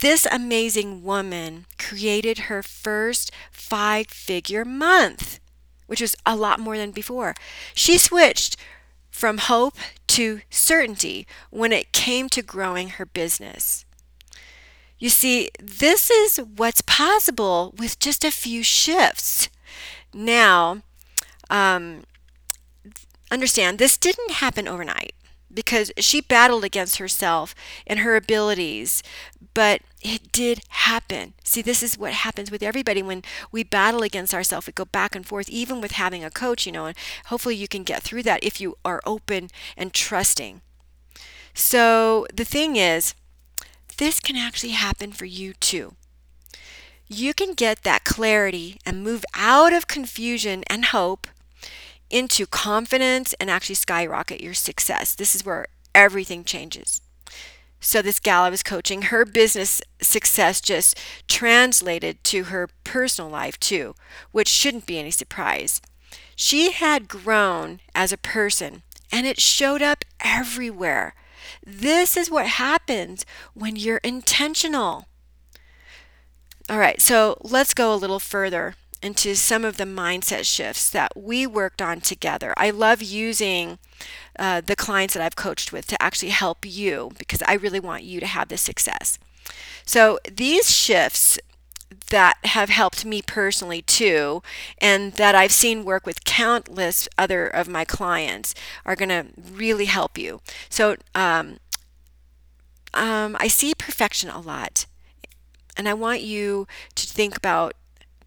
This 0.00 0.26
amazing 0.32 1.04
woman 1.04 1.66
created 1.78 2.38
her 2.48 2.62
first 2.62 3.30
five 3.50 4.06
figure 4.06 4.64
month, 4.64 5.38
which 5.86 6.00
was 6.00 6.16
a 6.24 6.34
lot 6.34 6.58
more 6.58 6.78
than 6.78 6.92
before. 6.92 7.34
She 7.74 7.98
switched 7.98 8.56
from 9.10 9.36
hope 9.36 9.74
to 10.08 10.40
certainty 10.48 11.26
when 11.50 11.72
it 11.72 11.92
came 11.92 12.30
to 12.30 12.40
growing 12.40 12.88
her 12.90 13.04
business. 13.04 13.84
You 15.02 15.08
see, 15.08 15.50
this 15.60 16.12
is 16.12 16.36
what's 16.36 16.80
possible 16.80 17.74
with 17.76 17.98
just 17.98 18.22
a 18.22 18.30
few 18.30 18.62
shifts. 18.62 19.48
Now, 20.14 20.82
um, 21.50 22.04
understand 23.28 23.80
this 23.80 23.96
didn't 23.96 24.34
happen 24.34 24.68
overnight 24.68 25.14
because 25.52 25.90
she 25.98 26.20
battled 26.20 26.62
against 26.62 26.98
herself 26.98 27.52
and 27.84 27.98
her 27.98 28.14
abilities, 28.14 29.02
but 29.54 29.80
it 30.02 30.30
did 30.30 30.60
happen. 30.68 31.34
See, 31.42 31.62
this 31.62 31.82
is 31.82 31.98
what 31.98 32.12
happens 32.12 32.52
with 32.52 32.62
everybody 32.62 33.02
when 33.02 33.24
we 33.50 33.64
battle 33.64 34.04
against 34.04 34.32
ourselves. 34.32 34.68
We 34.68 34.72
go 34.72 34.84
back 34.84 35.16
and 35.16 35.26
forth, 35.26 35.48
even 35.48 35.80
with 35.80 35.92
having 35.92 36.22
a 36.22 36.30
coach, 36.30 36.64
you 36.64 36.70
know, 36.70 36.86
and 36.86 36.96
hopefully 37.26 37.56
you 37.56 37.66
can 37.66 37.82
get 37.82 38.04
through 38.04 38.22
that 38.22 38.44
if 38.44 38.60
you 38.60 38.76
are 38.84 39.00
open 39.04 39.50
and 39.76 39.92
trusting. 39.92 40.60
So 41.54 42.24
the 42.32 42.44
thing 42.44 42.76
is, 42.76 43.16
this 44.02 44.18
can 44.18 44.34
actually 44.34 44.72
happen 44.72 45.12
for 45.12 45.26
you 45.26 45.52
too. 45.52 45.94
You 47.06 47.32
can 47.32 47.54
get 47.54 47.84
that 47.84 48.02
clarity 48.02 48.80
and 48.84 49.04
move 49.04 49.24
out 49.32 49.72
of 49.72 49.86
confusion 49.86 50.64
and 50.66 50.86
hope 50.86 51.28
into 52.10 52.46
confidence 52.46 53.32
and 53.34 53.48
actually 53.48 53.76
skyrocket 53.76 54.40
your 54.40 54.54
success. 54.54 55.14
This 55.14 55.36
is 55.36 55.44
where 55.44 55.68
everything 55.94 56.42
changes. 56.42 57.00
So, 57.78 58.02
this 58.02 58.18
gal 58.18 58.42
I 58.42 58.50
was 58.50 58.64
coaching, 58.64 59.02
her 59.02 59.24
business 59.24 59.80
success 60.00 60.60
just 60.60 60.98
translated 61.28 62.24
to 62.24 62.44
her 62.44 62.70
personal 62.82 63.30
life 63.30 63.60
too, 63.60 63.94
which 64.32 64.48
shouldn't 64.48 64.86
be 64.86 64.98
any 64.98 65.12
surprise. 65.12 65.80
She 66.34 66.72
had 66.72 67.06
grown 67.06 67.78
as 67.94 68.10
a 68.10 68.18
person 68.18 68.82
and 69.12 69.28
it 69.28 69.40
showed 69.40 69.80
up 69.80 70.04
everywhere. 70.18 71.14
This 71.64 72.16
is 72.16 72.30
what 72.30 72.46
happens 72.46 73.24
when 73.54 73.76
you're 73.76 73.98
intentional. 73.98 75.06
All 76.68 76.78
right, 76.78 77.00
so 77.00 77.38
let's 77.42 77.74
go 77.74 77.92
a 77.92 77.96
little 77.96 78.20
further 78.20 78.74
into 79.02 79.34
some 79.34 79.64
of 79.64 79.76
the 79.76 79.84
mindset 79.84 80.44
shifts 80.44 80.88
that 80.90 81.12
we 81.16 81.46
worked 81.46 81.82
on 81.82 82.00
together. 82.00 82.54
I 82.56 82.70
love 82.70 83.02
using 83.02 83.78
uh, 84.38 84.60
the 84.60 84.76
clients 84.76 85.14
that 85.14 85.22
I've 85.22 85.36
coached 85.36 85.72
with 85.72 85.86
to 85.88 86.00
actually 86.00 86.30
help 86.30 86.64
you 86.64 87.10
because 87.18 87.42
I 87.46 87.54
really 87.54 87.80
want 87.80 88.04
you 88.04 88.20
to 88.20 88.26
have 88.26 88.48
this 88.48 88.62
success. 88.62 89.18
So, 89.84 90.20
these 90.30 90.72
shifts 90.74 91.38
that 92.12 92.36
have 92.44 92.68
helped 92.68 93.06
me 93.06 93.22
personally 93.22 93.80
too, 93.80 94.42
and 94.78 95.14
that 95.14 95.34
I've 95.34 95.50
seen 95.50 95.82
work 95.82 96.04
with 96.04 96.26
countless 96.26 97.08
other 97.16 97.46
of 97.46 97.68
my 97.68 97.86
clients, 97.86 98.54
are 98.84 98.94
going 98.94 99.08
to 99.08 99.26
really 99.50 99.86
help 99.86 100.18
you. 100.18 100.42
So, 100.68 100.96
um, 101.14 101.58
um, 102.92 103.34
I 103.40 103.48
see 103.48 103.72
perfection 103.74 104.28
a 104.28 104.40
lot, 104.40 104.84
and 105.74 105.88
I 105.88 105.94
want 105.94 106.20
you 106.20 106.66
to 106.96 107.06
think 107.06 107.34
about 107.34 107.72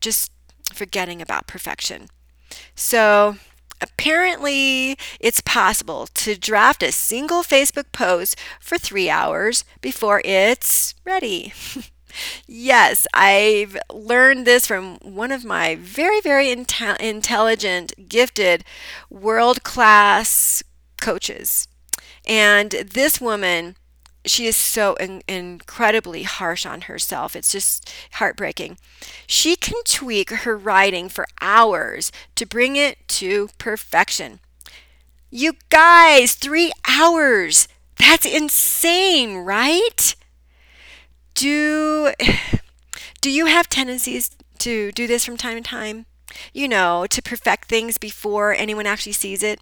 just 0.01 0.32
forgetting 0.74 1.22
about 1.22 1.46
perfection. 1.46 2.08
So, 2.74 3.38
apparently, 3.82 4.98
it's 5.20 5.42
possible 5.42 6.08
to 6.08 6.36
draft 6.36 6.82
a 6.82 6.92
single 6.92 7.44
Facebook 7.44 7.92
post 7.92 8.36
for 8.60 8.80
three 8.80 9.12
hours 9.12 9.63
before 9.80 10.24
it's 10.25 10.96
ready. 11.06 11.54
yes, 12.48 13.07
I've 13.13 13.77
learned 13.91 14.45
this 14.45 14.67
from 14.67 14.98
one 15.01 15.31
of 15.31 15.43
my 15.45 15.75
very, 15.75 16.22
very 16.22 16.48
inte- 16.48 17.00
intelligent, 17.00 18.10
gifted, 18.10 18.63
world 19.10 19.63
class 19.63 20.63
coaches. 21.01 21.67
And 22.25 22.72
this 22.72 23.22
woman 23.22 23.75
she 24.25 24.48
is 24.48 24.55
so 24.55 24.95
in- 24.95 25.22
incredibly 25.27 26.24
harsh 26.24 26.65
on 26.65 26.81
herself. 26.81 27.36
It's 27.36 27.51
just 27.51 27.91
heartbreaking. 28.13 28.77
She 29.27 29.55
can 29.55 29.81
tweak 29.86 30.31
her 30.31 30.57
writing 30.57 31.10
for 31.10 31.27
hours 31.41 32.12
to 32.36 32.45
bring 32.45 32.75
it 32.75 33.07
to 33.10 33.50
perfection. 33.60 34.39
You 35.29 35.53
guys, 35.69 36.34
three 36.34 36.72
hours. 36.88 37.67
That's 37.98 38.25
insane, 38.25 39.38
right? 39.38 40.15
Do 41.36 42.13
do 43.22 43.30
you 43.30 43.46
have 43.46 43.70
tendencies 43.70 44.32
to 44.60 44.92
do 44.92 45.06
this 45.08 45.25
from 45.25 45.38
time 45.38 45.62
to 45.62 45.70
time? 45.70 46.06
You 46.54 46.68
know, 46.68 47.06
to 47.08 47.22
perfect 47.22 47.70
things 47.70 47.98
before 47.98 48.54
anyone 48.54 48.88
actually 48.88 49.13
sees 49.13 49.44
it? 49.44 49.60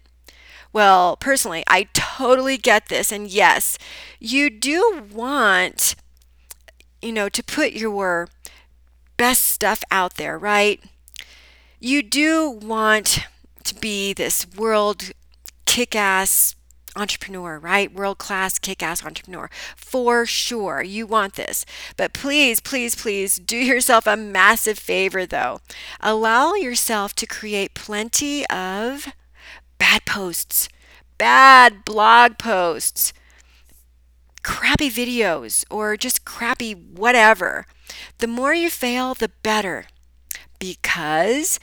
Well, 0.72 1.16
personally, 1.16 1.62
I 1.68 1.88
totally 1.92 2.56
get 2.56 2.88
this. 2.88 3.12
And 3.12 3.28
yes, 3.28 3.78
you 4.18 4.50
do 4.50 5.04
want, 5.12 5.94
you 7.00 7.12
know, 7.12 7.28
to 7.28 7.42
put 7.44 7.72
your 7.72 8.28
best 9.16 9.44
stuff 9.44 9.84
out 9.90 10.14
there, 10.14 10.36
right? 10.36 10.82
You 11.78 12.02
do 12.02 12.50
want 12.50 13.20
to 13.62 13.74
be 13.76 14.12
this 14.12 14.46
world 14.56 15.10
kick 15.64 15.94
ass 15.94 16.56
entrepreneur, 16.96 17.58
right? 17.58 17.92
World 17.92 18.18
class 18.18 18.58
kick 18.58 18.82
ass 18.82 19.04
entrepreneur. 19.04 19.50
For 19.76 20.26
sure. 20.26 20.82
You 20.82 21.06
want 21.06 21.34
this. 21.34 21.64
But 21.96 22.12
please, 22.12 22.60
please, 22.60 22.94
please 22.94 23.36
do 23.36 23.56
yourself 23.56 24.06
a 24.06 24.16
massive 24.16 24.78
favor 24.78 25.26
though. 25.26 25.60
Allow 26.00 26.54
yourself 26.54 27.14
to 27.16 27.26
create 27.26 27.74
plenty 27.74 28.46
of 28.46 29.08
bad 29.78 30.04
posts, 30.06 30.68
bad 31.18 31.84
blog 31.84 32.38
posts, 32.38 33.12
crappy 34.42 34.90
videos, 34.90 35.64
or 35.70 35.96
just 35.96 36.24
crappy 36.24 36.72
whatever. 36.72 37.66
The 38.18 38.26
more 38.26 38.54
you 38.54 38.70
fail, 38.70 39.14
the 39.14 39.30
better. 39.42 39.86
Because 40.58 41.58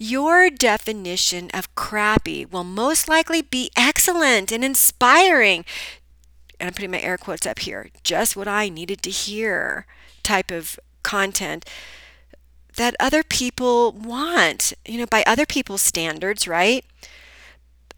your 0.00 0.48
definition 0.48 1.50
of 1.52 1.74
crappy 1.74 2.46
will 2.46 2.64
most 2.64 3.06
likely 3.06 3.42
be 3.42 3.70
excellent 3.76 4.50
and 4.50 4.64
inspiring. 4.64 5.62
And 6.58 6.68
I'm 6.68 6.72
putting 6.72 6.90
my 6.90 7.00
air 7.00 7.18
quotes 7.18 7.46
up 7.46 7.58
here 7.60 7.90
just 8.02 8.34
what 8.34 8.48
I 8.48 8.70
needed 8.70 9.02
to 9.02 9.10
hear 9.10 9.86
type 10.22 10.50
of 10.50 10.80
content 11.02 11.68
that 12.76 12.96
other 12.98 13.22
people 13.22 13.92
want, 13.92 14.72
you 14.86 14.96
know, 14.96 15.06
by 15.06 15.22
other 15.26 15.44
people's 15.44 15.82
standards, 15.82 16.48
right? 16.48 16.82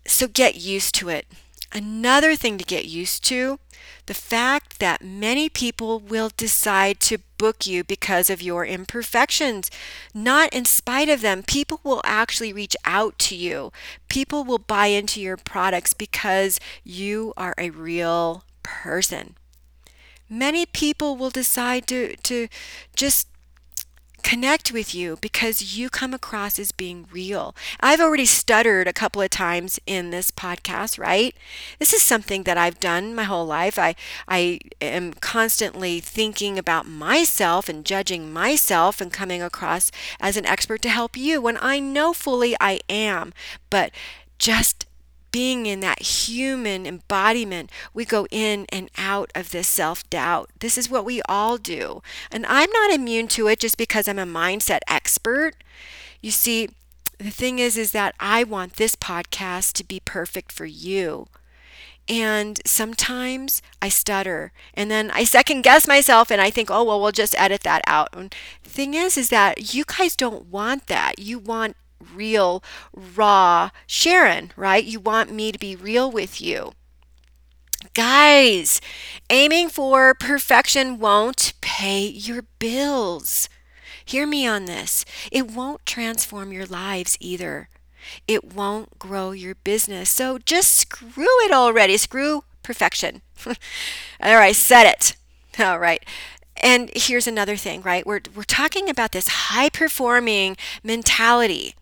So 0.04 0.26
get 0.26 0.56
used 0.56 0.96
to 0.96 1.08
it. 1.08 1.26
Another 1.72 2.36
thing 2.36 2.58
to 2.58 2.64
get 2.64 2.84
used 2.84 3.24
to 3.24 3.58
the 4.06 4.14
fact 4.14 4.78
that 4.78 5.02
many 5.02 5.48
people 5.48 5.98
will 5.98 6.30
decide 6.36 7.00
to 7.00 7.18
book 7.38 7.66
you 7.66 7.82
because 7.84 8.28
of 8.28 8.42
your 8.42 8.64
imperfections, 8.66 9.70
not 10.12 10.52
in 10.52 10.64
spite 10.64 11.08
of 11.08 11.20
them. 11.20 11.42
People 11.42 11.80
will 11.82 12.00
actually 12.04 12.52
reach 12.52 12.76
out 12.84 13.18
to 13.20 13.36
you. 13.36 13.72
People 14.08 14.44
will 14.44 14.58
buy 14.58 14.86
into 14.86 15.20
your 15.20 15.36
products 15.36 15.94
because 15.94 16.60
you 16.84 17.32
are 17.36 17.54
a 17.56 17.70
real 17.70 18.44
person. 18.62 19.36
Many 20.28 20.66
people 20.66 21.16
will 21.16 21.30
decide 21.30 21.86
to, 21.88 22.16
to 22.16 22.48
just 22.96 23.28
connect 24.22 24.72
with 24.72 24.94
you 24.94 25.18
because 25.20 25.76
you 25.76 25.90
come 25.90 26.14
across 26.14 26.58
as 26.58 26.72
being 26.72 27.06
real. 27.12 27.54
I've 27.80 28.00
already 28.00 28.24
stuttered 28.26 28.86
a 28.88 28.92
couple 28.92 29.22
of 29.22 29.30
times 29.30 29.78
in 29.86 30.10
this 30.10 30.30
podcast, 30.30 30.98
right? 30.98 31.34
This 31.78 31.92
is 31.92 32.02
something 32.02 32.44
that 32.44 32.58
I've 32.58 32.80
done 32.80 33.14
my 33.14 33.24
whole 33.24 33.46
life. 33.46 33.78
I 33.78 33.94
I 34.28 34.60
am 34.80 35.12
constantly 35.14 36.00
thinking 36.00 36.58
about 36.58 36.86
myself 36.86 37.68
and 37.68 37.84
judging 37.84 38.32
myself 38.32 39.00
and 39.00 39.12
coming 39.12 39.42
across 39.42 39.90
as 40.20 40.36
an 40.36 40.46
expert 40.46 40.82
to 40.82 40.88
help 40.88 41.16
you 41.16 41.40
when 41.40 41.58
I 41.60 41.78
know 41.78 42.12
fully 42.12 42.56
I 42.60 42.80
am. 42.88 43.32
But 43.70 43.92
just 44.38 44.86
being 45.32 45.66
in 45.66 45.80
that 45.80 46.02
human 46.02 46.86
embodiment, 46.86 47.70
we 47.92 48.04
go 48.04 48.26
in 48.30 48.66
and 48.68 48.90
out 48.96 49.32
of 49.34 49.50
this 49.50 49.66
self 49.66 50.08
doubt. 50.10 50.50
This 50.60 50.78
is 50.78 50.90
what 50.90 51.04
we 51.04 51.22
all 51.28 51.56
do. 51.56 52.02
And 52.30 52.46
I'm 52.46 52.70
not 52.70 52.92
immune 52.92 53.28
to 53.28 53.48
it 53.48 53.58
just 53.58 53.76
because 53.78 54.06
I'm 54.06 54.18
a 54.18 54.26
mindset 54.26 54.80
expert. 54.86 55.56
You 56.20 56.30
see, 56.30 56.68
the 57.18 57.30
thing 57.30 57.58
is 57.58 57.76
is 57.76 57.92
that 57.92 58.14
I 58.20 58.44
want 58.44 58.74
this 58.74 58.94
podcast 58.94 59.72
to 59.74 59.84
be 59.84 60.00
perfect 60.00 60.52
for 60.52 60.66
you. 60.66 61.26
And 62.08 62.60
sometimes 62.66 63.62
I 63.80 63.88
stutter 63.88 64.52
and 64.74 64.90
then 64.90 65.10
I 65.12 65.22
second 65.22 65.62
guess 65.62 65.86
myself 65.86 66.30
and 66.30 66.40
I 66.40 66.50
think, 66.50 66.68
oh, 66.70 66.82
well, 66.82 67.00
we'll 67.00 67.12
just 67.12 67.38
edit 67.40 67.62
that 67.62 67.82
out. 67.86 68.08
And 68.12 68.34
the 68.64 68.70
thing 68.70 68.94
is, 68.94 69.16
is 69.16 69.28
that 69.28 69.72
you 69.72 69.84
guys 69.84 70.16
don't 70.16 70.46
want 70.46 70.88
that. 70.88 71.20
You 71.20 71.38
want 71.38 71.76
real, 72.14 72.62
raw 72.92 73.70
Sharon, 73.86 74.52
right? 74.56 74.84
You 74.84 75.00
want 75.00 75.32
me 75.32 75.52
to 75.52 75.58
be 75.58 75.76
real 75.76 76.10
with 76.10 76.40
you. 76.40 76.72
Guys, 77.94 78.80
aiming 79.28 79.68
for 79.68 80.14
perfection 80.14 80.98
won't 80.98 81.52
pay 81.60 82.06
your 82.06 82.42
bills. 82.58 83.48
Hear 84.04 84.26
me 84.26 84.46
on 84.46 84.66
this. 84.66 85.04
It 85.30 85.50
won't 85.50 85.84
transform 85.86 86.52
your 86.52 86.66
lives 86.66 87.16
either. 87.20 87.68
It 88.26 88.54
won't 88.54 88.98
grow 88.98 89.32
your 89.32 89.54
business. 89.56 90.10
So 90.10 90.38
just 90.38 90.72
screw 90.72 91.44
it 91.44 91.52
already. 91.52 91.96
Screw 91.96 92.44
perfection. 92.62 93.22
All 93.46 94.36
right, 94.36 94.56
said 94.56 94.86
it. 94.88 95.16
All 95.58 95.78
right. 95.78 96.04
And 96.56 96.90
here's 96.94 97.26
another 97.26 97.56
thing, 97.56 97.82
right? 97.82 98.06
We're, 98.06 98.20
we're 98.34 98.44
talking 98.44 98.88
about 98.88 99.12
this 99.12 99.28
high 99.28 99.68
performing 99.68 100.56
mentality. 100.82 101.74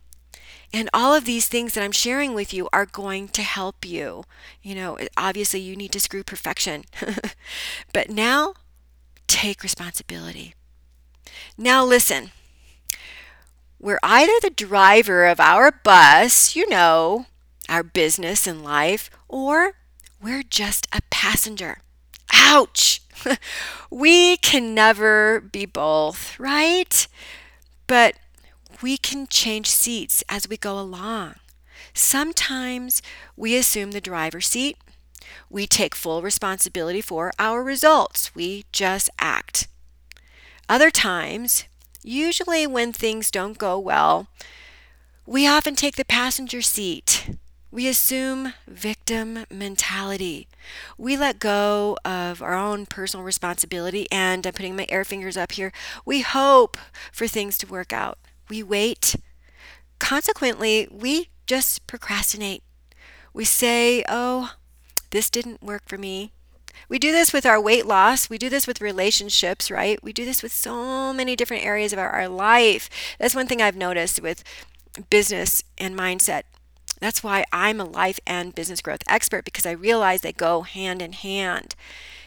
And 0.72 0.88
all 0.92 1.14
of 1.14 1.24
these 1.24 1.48
things 1.48 1.74
that 1.74 1.82
I'm 1.82 1.92
sharing 1.92 2.32
with 2.32 2.54
you 2.54 2.68
are 2.72 2.86
going 2.86 3.28
to 3.28 3.42
help 3.42 3.84
you. 3.84 4.24
You 4.62 4.74
know, 4.76 4.98
obviously, 5.16 5.60
you 5.60 5.74
need 5.74 5.92
to 5.92 6.00
screw 6.00 6.22
perfection. 6.22 6.84
but 7.92 8.08
now, 8.08 8.54
take 9.26 9.62
responsibility. 9.62 10.54
Now, 11.58 11.84
listen. 11.84 12.30
We're 13.80 13.98
either 14.02 14.34
the 14.42 14.50
driver 14.50 15.26
of 15.26 15.40
our 15.40 15.72
bus, 15.72 16.54
you 16.54 16.68
know, 16.68 17.26
our 17.68 17.82
business 17.82 18.46
and 18.46 18.62
life, 18.62 19.10
or 19.26 19.72
we're 20.22 20.42
just 20.42 20.86
a 20.92 21.00
passenger. 21.10 21.78
Ouch! 22.32 23.00
we 23.90 24.36
can 24.36 24.74
never 24.74 25.40
be 25.40 25.64
both, 25.64 26.38
right? 26.38 27.06
But 27.86 28.16
we 28.82 28.96
can 28.96 29.26
change 29.26 29.68
seats 29.68 30.22
as 30.28 30.48
we 30.48 30.56
go 30.56 30.78
along. 30.78 31.34
Sometimes 31.94 33.02
we 33.36 33.56
assume 33.56 33.92
the 33.92 34.00
driver's 34.00 34.48
seat. 34.48 34.76
We 35.48 35.66
take 35.66 35.94
full 35.94 36.22
responsibility 36.22 37.00
for 37.00 37.32
our 37.38 37.62
results. 37.62 38.34
We 38.34 38.64
just 38.72 39.10
act. 39.18 39.68
Other 40.68 40.90
times, 40.90 41.64
usually 42.02 42.66
when 42.66 42.92
things 42.92 43.30
don't 43.30 43.58
go 43.58 43.78
well, 43.78 44.28
we 45.26 45.46
often 45.46 45.74
take 45.74 45.96
the 45.96 46.04
passenger 46.04 46.62
seat. 46.62 47.30
We 47.72 47.86
assume 47.86 48.54
victim 48.66 49.46
mentality. 49.50 50.48
We 50.98 51.16
let 51.16 51.38
go 51.38 51.96
of 52.04 52.42
our 52.42 52.54
own 52.54 52.86
personal 52.86 53.24
responsibility, 53.24 54.08
and 54.10 54.44
I'm 54.44 54.52
putting 54.52 54.74
my 54.74 54.86
air 54.88 55.04
fingers 55.04 55.36
up 55.36 55.52
here. 55.52 55.72
We 56.04 56.22
hope 56.22 56.76
for 57.12 57.28
things 57.28 57.58
to 57.58 57.66
work 57.68 57.92
out 57.92 58.18
we 58.50 58.62
wait. 58.62 59.16
Consequently, 59.98 60.88
we 60.90 61.28
just 61.46 61.86
procrastinate. 61.86 62.62
We 63.32 63.44
say, 63.44 64.04
oh, 64.08 64.54
this 65.10 65.30
didn't 65.30 65.62
work 65.62 65.82
for 65.86 65.96
me. 65.96 66.32
We 66.88 66.98
do 66.98 67.12
this 67.12 67.32
with 67.32 67.46
our 67.46 67.60
weight 67.60 67.86
loss. 67.86 68.28
We 68.28 68.38
do 68.38 68.48
this 68.48 68.66
with 68.66 68.80
relationships, 68.80 69.70
right? 69.70 70.02
We 70.02 70.12
do 70.12 70.24
this 70.24 70.42
with 70.42 70.52
so 70.52 71.12
many 71.12 71.36
different 71.36 71.64
areas 71.64 71.92
of 71.92 71.98
our, 71.98 72.10
our 72.10 72.28
life. 72.28 72.88
That's 73.18 73.34
one 73.34 73.46
thing 73.46 73.62
I've 73.62 73.76
noticed 73.76 74.20
with 74.20 74.42
business 75.08 75.62
and 75.78 75.96
mindset. 75.96 76.42
That's 77.00 77.22
why 77.22 77.44
I'm 77.52 77.80
a 77.80 77.84
life 77.84 78.20
and 78.26 78.54
business 78.54 78.82
growth 78.82 79.02
expert 79.08 79.44
because 79.44 79.66
I 79.66 79.72
realize 79.72 80.20
they 80.20 80.32
go 80.32 80.62
hand 80.62 81.00
in 81.00 81.12
hand. 81.12 81.74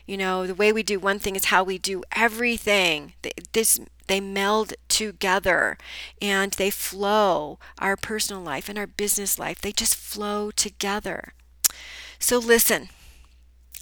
You 0.06 0.18
know, 0.18 0.46
the 0.46 0.56
way 0.56 0.74
we 0.74 0.84
do 0.84 1.00
one 1.00 1.20
thing 1.20 1.36
is 1.36 1.46
how 1.46 1.64
we 1.64 1.78
do 1.78 2.04
everything. 2.14 3.14
This 3.54 3.80
they 4.08 4.20
meld 4.20 4.74
together 4.90 5.78
and 6.22 6.52
they 6.54 6.70
flow. 6.70 7.58
Our 7.80 7.96
personal 7.96 8.42
life 8.42 8.68
and 8.68 8.78
our 8.78 8.88
business 8.88 9.40
life, 9.40 9.62
they 9.62 9.72
just 9.72 9.96
flow 9.96 10.52
together. 10.52 11.34
So 12.20 12.38
listen, 12.38 12.90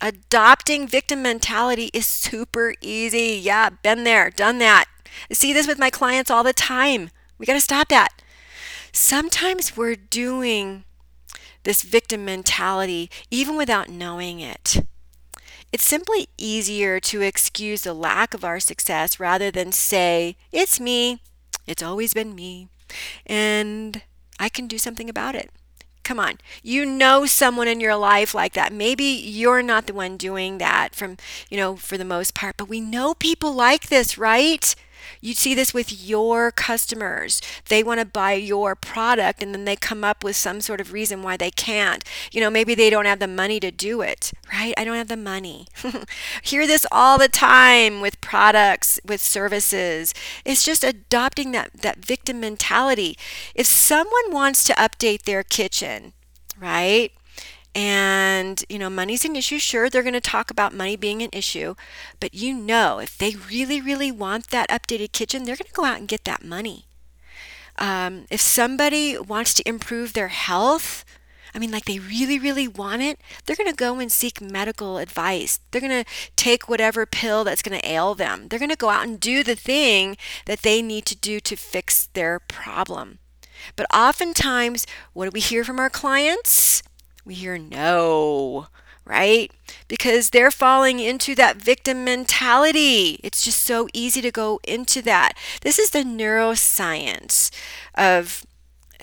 adopting 0.01 0.87
victim 0.87 1.21
mentality 1.21 1.89
is 1.93 2.05
super 2.05 2.73
easy. 2.81 3.39
Yeah, 3.41 3.69
been 3.69 4.03
there, 4.03 4.29
done 4.29 4.59
that. 4.59 4.85
I 5.29 5.33
see 5.33 5.53
this 5.53 5.67
with 5.67 5.79
my 5.79 5.89
clients 5.89 6.31
all 6.31 6.43
the 6.43 6.53
time. 6.53 7.09
We 7.37 7.45
got 7.45 7.53
to 7.53 7.61
stop 7.61 7.89
that. 7.89 8.21
Sometimes 8.93 9.75
we're 9.75 9.95
doing 9.95 10.83
this 11.63 11.81
victim 11.83 12.25
mentality 12.25 13.09
even 13.29 13.57
without 13.57 13.89
knowing 13.89 14.39
it. 14.39 14.85
It's 15.71 15.83
simply 15.85 16.27
easier 16.37 16.99
to 16.99 17.21
excuse 17.21 17.81
the 17.81 17.93
lack 17.93 18.33
of 18.33 18.43
our 18.43 18.59
success 18.59 19.19
rather 19.19 19.51
than 19.51 19.71
say, 19.71 20.35
It's 20.51 20.79
me, 20.79 21.21
it's 21.65 21.83
always 21.83 22.13
been 22.13 22.35
me, 22.35 22.67
and 23.25 24.01
I 24.39 24.49
can 24.49 24.67
do 24.67 24.77
something 24.77 25.09
about 25.09 25.35
it. 25.35 25.49
Come 26.03 26.19
on. 26.19 26.39
You 26.63 26.85
know 26.85 27.25
someone 27.25 27.67
in 27.67 27.79
your 27.79 27.95
life 27.95 28.33
like 28.33 28.53
that. 28.53 28.73
Maybe 28.73 29.03
you're 29.03 29.61
not 29.61 29.85
the 29.85 29.93
one 29.93 30.17
doing 30.17 30.57
that 30.57 30.95
from, 30.95 31.15
you 31.49 31.57
know, 31.57 31.75
for 31.75 31.97
the 31.97 32.03
most 32.03 32.33
part, 32.33 32.57
but 32.57 32.67
we 32.67 32.81
know 32.81 33.13
people 33.13 33.53
like 33.53 33.87
this, 33.87 34.17
right? 34.17 34.75
You 35.19 35.33
see 35.33 35.53
this 35.53 35.73
with 35.73 35.91
your 36.03 36.51
customers. 36.51 37.41
They 37.67 37.83
want 37.83 37.99
to 37.99 38.05
buy 38.05 38.33
your 38.33 38.75
product 38.75 39.41
and 39.43 39.53
then 39.53 39.65
they 39.65 39.75
come 39.75 40.03
up 40.03 40.23
with 40.23 40.35
some 40.35 40.61
sort 40.61 40.79
of 40.81 40.93
reason 40.93 41.21
why 41.23 41.37
they 41.37 41.51
can't. 41.51 42.03
You 42.31 42.41
know, 42.41 42.49
maybe 42.49 42.75
they 42.75 42.89
don't 42.89 43.05
have 43.05 43.19
the 43.19 43.27
money 43.27 43.59
to 43.59 43.71
do 43.71 44.01
it, 44.01 44.31
right? 44.51 44.73
I 44.77 44.83
don't 44.83 44.97
have 44.97 45.07
the 45.07 45.17
money. 45.17 45.67
Hear 46.43 46.65
this 46.65 46.85
all 46.91 47.17
the 47.17 47.27
time 47.27 48.01
with 48.01 48.21
products, 48.21 48.99
with 49.05 49.21
services. 49.21 50.13
It's 50.45 50.63
just 50.63 50.83
adopting 50.83 51.51
that, 51.51 51.81
that 51.81 52.05
victim 52.05 52.39
mentality. 52.39 53.17
If 53.55 53.65
someone 53.65 54.31
wants 54.31 54.63
to 54.65 54.73
update 54.73 55.23
their 55.23 55.43
kitchen, 55.43 56.13
right? 56.59 57.11
And 57.73 58.65
you 58.69 58.77
know 58.77 58.89
money's 58.89 59.23
an 59.23 59.35
issue 59.35 59.57
sure 59.57 59.89
they're 59.89 60.03
going 60.03 60.13
to 60.13 60.21
talk 60.21 60.51
about 60.51 60.73
money 60.73 60.95
being 60.95 61.21
an 61.21 61.29
issue 61.31 61.73
but 62.19 62.33
you 62.33 62.53
know 62.53 62.99
if 62.99 63.17
they 63.17 63.35
really 63.49 63.79
really 63.79 64.11
want 64.11 64.47
that 64.49 64.69
updated 64.69 65.11
kitchen 65.11 65.43
they're 65.43 65.55
going 65.55 65.67
to 65.67 65.73
go 65.73 65.85
out 65.85 65.97
and 65.97 66.07
get 66.07 66.25
that 66.25 66.43
money 66.43 66.85
um, 67.77 68.25
if 68.29 68.41
somebody 68.41 69.17
wants 69.17 69.53
to 69.53 69.67
improve 69.67 70.13
their 70.13 70.27
health 70.27 71.05
I 71.53 71.59
mean, 71.59 71.71
like 71.71 71.85
they 71.85 71.99
really, 71.99 72.39
really 72.39 72.67
want 72.67 73.01
it, 73.01 73.19
they're 73.45 73.55
going 73.55 73.69
to 73.69 73.75
go 73.75 73.99
and 73.99 74.11
seek 74.11 74.39
medical 74.39 74.97
advice. 74.97 75.59
They're 75.71 75.81
going 75.81 76.03
to 76.03 76.09
take 76.35 76.69
whatever 76.69 77.05
pill 77.05 77.43
that's 77.43 77.61
going 77.61 77.79
to 77.79 77.87
ail 77.87 78.15
them. 78.15 78.47
They're 78.47 78.59
going 78.59 78.69
to 78.69 78.77
go 78.77 78.89
out 78.89 79.05
and 79.05 79.19
do 79.19 79.43
the 79.43 79.55
thing 79.55 80.17
that 80.45 80.61
they 80.61 80.81
need 80.81 81.05
to 81.07 81.15
do 81.15 81.39
to 81.41 81.55
fix 81.55 82.07
their 82.13 82.39
problem. 82.39 83.19
But 83.75 83.85
oftentimes, 83.93 84.87
what 85.13 85.25
do 85.25 85.31
we 85.33 85.39
hear 85.39 85.63
from 85.63 85.79
our 85.79 85.89
clients? 85.89 86.83
We 87.25 87.35
hear 87.35 87.57
no, 87.57 88.67
right? 89.05 89.51
Because 89.87 90.29
they're 90.29 90.51
falling 90.51 90.99
into 90.99 91.35
that 91.35 91.57
victim 91.57 92.03
mentality. 92.03 93.19
It's 93.23 93.43
just 93.43 93.61
so 93.61 93.87
easy 93.93 94.21
to 94.21 94.31
go 94.31 94.59
into 94.63 95.01
that. 95.03 95.33
This 95.61 95.79
is 95.79 95.91
the 95.91 96.03
neuroscience 96.03 97.51
of 97.95 98.45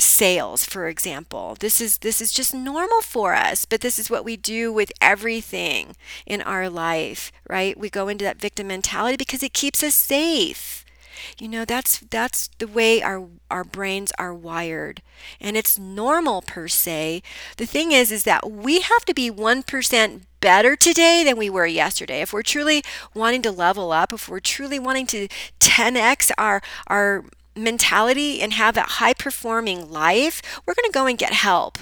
sales 0.01 0.65
for 0.65 0.87
example 0.87 1.57
this 1.59 1.81
is 1.81 1.99
this 1.99 2.21
is 2.21 2.33
just 2.33 2.55
normal 2.55 3.01
for 3.01 3.35
us 3.35 3.65
but 3.65 3.81
this 3.81 3.99
is 3.99 4.09
what 4.09 4.25
we 4.25 4.37
do 4.37 4.73
with 4.73 4.93
everything 5.01 5.97
in 6.27 6.41
our 6.43 6.69
life 6.69 7.33
right 7.49 7.77
we 7.77 7.91
go 7.91 8.09
into 8.09 8.25
that 8.25 8.41
victim 8.41 8.69
mentality 8.69 9.17
because 9.17 9.43
it 9.43 9.53
keeps 9.53 9.83
us 9.83 9.95
safe 9.95 10.85
you 11.39 11.49
know 11.49 11.65
that's 11.65 11.99
that's 12.11 12.49
the 12.59 12.67
way 12.67 13.03
our 13.03 13.27
our 13.51 13.65
brains 13.65 14.13
are 14.19 14.35
wired 14.35 15.03
and 15.41 15.57
it's 15.57 15.79
normal 15.79 16.43
per 16.43 16.69
se 16.69 17.23
the 17.57 17.67
thing 17.67 17.93
is 17.93 18.11
is 18.11 18.25
that 18.25 18.51
we 18.51 18.81
have 18.81 19.05
to 19.05 19.15
be 19.15 19.31
1% 19.31 20.23
better 20.41 20.77
today 20.77 21.25
than 21.25 21.37
we 21.37 21.51
were 21.51 21.67
yesterday 21.67 22.21
if 22.21 22.33
we're 22.33 22.43
truly 22.43 22.83
wanting 23.15 23.43
to 23.43 23.51
level 23.51 23.93
up 23.93 24.13
if 24.13 24.29
we're 24.29 24.41
truly 24.41 24.79
wanting 24.79 25.07
to 25.07 25.29
10x 25.61 26.31
our 26.39 26.63
our 26.87 27.25
mentality 27.59 28.41
and 28.41 28.53
have 28.55 28.77
a 28.77 28.83
high 28.83 29.13
performing 29.13 29.91
life, 29.91 30.41
we're 30.65 30.75
going 30.75 30.91
to 30.91 30.95
go 30.95 31.07
and 31.07 31.19
get 31.19 31.33
help. 31.33 31.79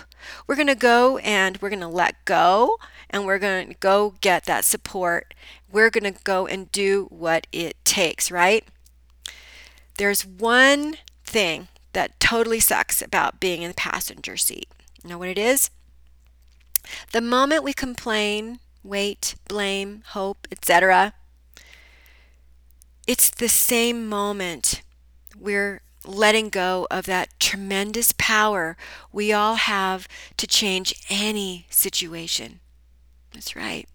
We're 0.46 0.56
going 0.56 0.66
to 0.66 0.74
go 0.74 1.18
and 1.18 1.58
we're 1.58 1.68
going 1.70 1.80
to 1.80 1.88
let 1.88 2.24
go 2.24 2.78
and 3.10 3.24
we're 3.24 3.38
going 3.38 3.68
to 3.68 3.74
go 3.74 4.14
get 4.20 4.44
that 4.44 4.64
support. 4.64 5.34
We're 5.70 5.90
going 5.90 6.12
to 6.12 6.20
go 6.24 6.46
and 6.46 6.70
do 6.72 7.06
what 7.10 7.46
it 7.52 7.76
takes, 7.84 8.30
right? 8.30 8.64
There's 9.96 10.26
one 10.26 10.96
thing 11.24 11.68
that 11.92 12.18
totally 12.20 12.60
sucks 12.60 13.00
about 13.00 13.40
being 13.40 13.62
in 13.62 13.68
the 13.68 13.74
passenger 13.74 14.36
seat. 14.36 14.68
You 15.02 15.10
know 15.10 15.18
what 15.18 15.28
it 15.28 15.38
is? 15.38 15.70
The 17.12 17.20
moment 17.20 17.64
we 17.64 17.72
complain, 17.72 18.58
wait, 18.82 19.34
blame, 19.48 20.02
hope, 20.08 20.46
etc., 20.52 21.14
it's 23.06 23.30
the 23.30 23.48
same 23.48 24.08
moment 24.08 24.82
we're 25.38 25.80
letting 26.04 26.48
go 26.48 26.86
of 26.90 27.06
that 27.06 27.38
tremendous 27.38 28.12
power 28.16 28.76
we 29.12 29.32
all 29.32 29.54
have 29.54 30.08
to 30.36 30.46
change 30.46 30.94
any 31.08 31.66
situation. 31.70 32.60
That's 33.32 33.54
right. 33.56 33.88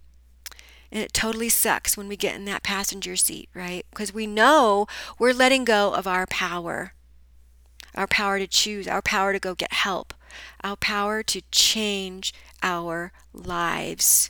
And 0.91 1.01
it 1.01 1.13
totally 1.13 1.49
sucks 1.49 1.95
when 1.95 2.07
we 2.07 2.17
get 2.17 2.35
in 2.35 2.45
that 2.45 2.63
passenger 2.63 3.15
seat, 3.15 3.49
right? 3.53 3.85
Because 3.89 4.13
we 4.13 4.27
know 4.27 4.87
we're 5.17 5.33
letting 5.33 5.63
go 5.63 5.93
of 5.93 6.05
our 6.05 6.25
power 6.27 6.93
our 7.95 8.07
power 8.07 8.39
to 8.39 8.47
choose, 8.47 8.87
our 8.87 9.01
power 9.01 9.33
to 9.33 9.39
go 9.39 9.55
get 9.55 9.73
help, 9.73 10.13
our 10.63 10.75
power 10.75 11.23
to 11.23 11.41
change 11.51 12.33
our 12.63 13.11
lives. 13.33 14.29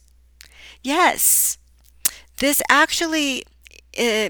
Yes, 0.82 1.58
this 2.38 2.62
actually 2.70 3.44
uh, 4.00 4.30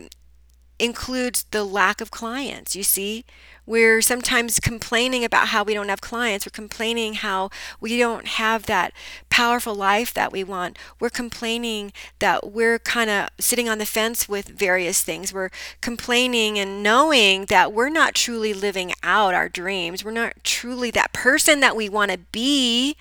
includes 0.79 1.45
the 1.51 1.63
lack 1.63 2.01
of 2.01 2.11
clients. 2.11 2.75
You 2.75 2.83
see, 2.83 3.23
we're 3.71 4.01
sometimes 4.01 4.59
complaining 4.59 5.23
about 5.23 5.47
how 5.47 5.63
we 5.63 5.73
don't 5.73 5.87
have 5.87 6.01
clients. 6.01 6.45
We're 6.45 6.51
complaining 6.51 7.13
how 7.13 7.49
we 7.79 7.97
don't 7.97 8.27
have 8.27 8.65
that 8.65 8.91
powerful 9.29 9.73
life 9.73 10.13
that 10.13 10.33
we 10.33 10.43
want. 10.43 10.77
We're 10.99 11.09
complaining 11.09 11.93
that 12.19 12.51
we're 12.51 12.79
kind 12.79 13.09
of 13.09 13.29
sitting 13.39 13.69
on 13.69 13.77
the 13.77 13.85
fence 13.85 14.27
with 14.27 14.49
various 14.49 15.01
things. 15.01 15.33
We're 15.33 15.51
complaining 15.79 16.59
and 16.59 16.83
knowing 16.83 17.45
that 17.45 17.71
we're 17.71 17.87
not 17.87 18.13
truly 18.13 18.53
living 18.53 18.91
out 19.03 19.33
our 19.33 19.47
dreams. 19.47 20.03
We're 20.03 20.11
not 20.11 20.43
truly 20.43 20.91
that 20.91 21.13
person 21.13 21.61
that 21.61 21.77
we 21.77 21.87
want 21.87 22.11
to 22.11 22.17
be. 22.17 22.97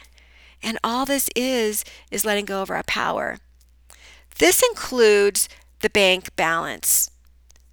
And 0.62 0.78
all 0.84 1.04
this 1.04 1.28
is, 1.34 1.84
is 2.12 2.24
letting 2.24 2.44
go 2.44 2.62
of 2.62 2.70
our 2.70 2.84
power. 2.84 3.38
This 4.38 4.62
includes 4.62 5.48
the 5.80 5.90
bank 5.90 6.36
balance 6.36 7.10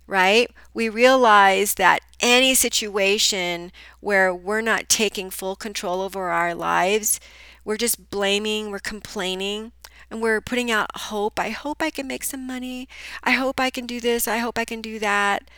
right? 0.07 0.49
We 0.73 0.89
realize 0.89 1.75
that 1.75 2.01
any 2.19 2.55
situation 2.55 3.71
where 3.99 4.33
we're 4.33 4.61
not 4.61 4.89
taking 4.89 5.29
full 5.29 5.55
control 5.55 6.01
over 6.01 6.29
our 6.29 6.55
lives, 6.55 7.19
we're 7.63 7.77
just 7.77 8.09
blaming, 8.09 8.71
we're 8.71 8.79
complaining, 8.79 9.73
and 10.09 10.21
we're 10.21 10.41
putting 10.41 10.71
out 10.71 10.89
hope. 10.95 11.39
I 11.39 11.49
hope 11.49 11.81
I 11.81 11.89
can 11.89 12.07
make 12.07 12.23
some 12.23 12.47
money. 12.47 12.87
I 13.23 13.31
hope 13.31 13.59
I 13.59 13.69
can 13.69 13.85
do 13.85 13.99
this. 13.99 14.27
I 14.27 14.37
hope 14.37 14.57
I 14.57 14.65
can 14.65 14.81
do 14.81 14.99
that. 14.99 15.49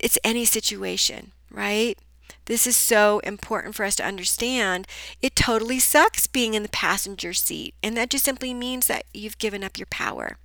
It's 0.00 0.18
any 0.22 0.44
situation, 0.44 1.32
right? 1.50 1.98
This 2.46 2.66
is 2.66 2.76
so 2.76 3.20
important 3.20 3.74
for 3.74 3.84
us 3.84 3.96
to 3.96 4.04
understand. 4.04 4.86
It 5.22 5.34
totally 5.34 5.78
sucks 5.78 6.26
being 6.26 6.54
in 6.54 6.62
the 6.62 6.68
passenger 6.68 7.32
seat, 7.32 7.74
and 7.82 7.96
that 7.96 8.10
just 8.10 8.24
simply 8.24 8.52
means 8.54 8.86
that 8.86 9.04
you've 9.12 9.38
given 9.38 9.64
up 9.64 9.78
your 9.78 9.86
power. 9.86 10.36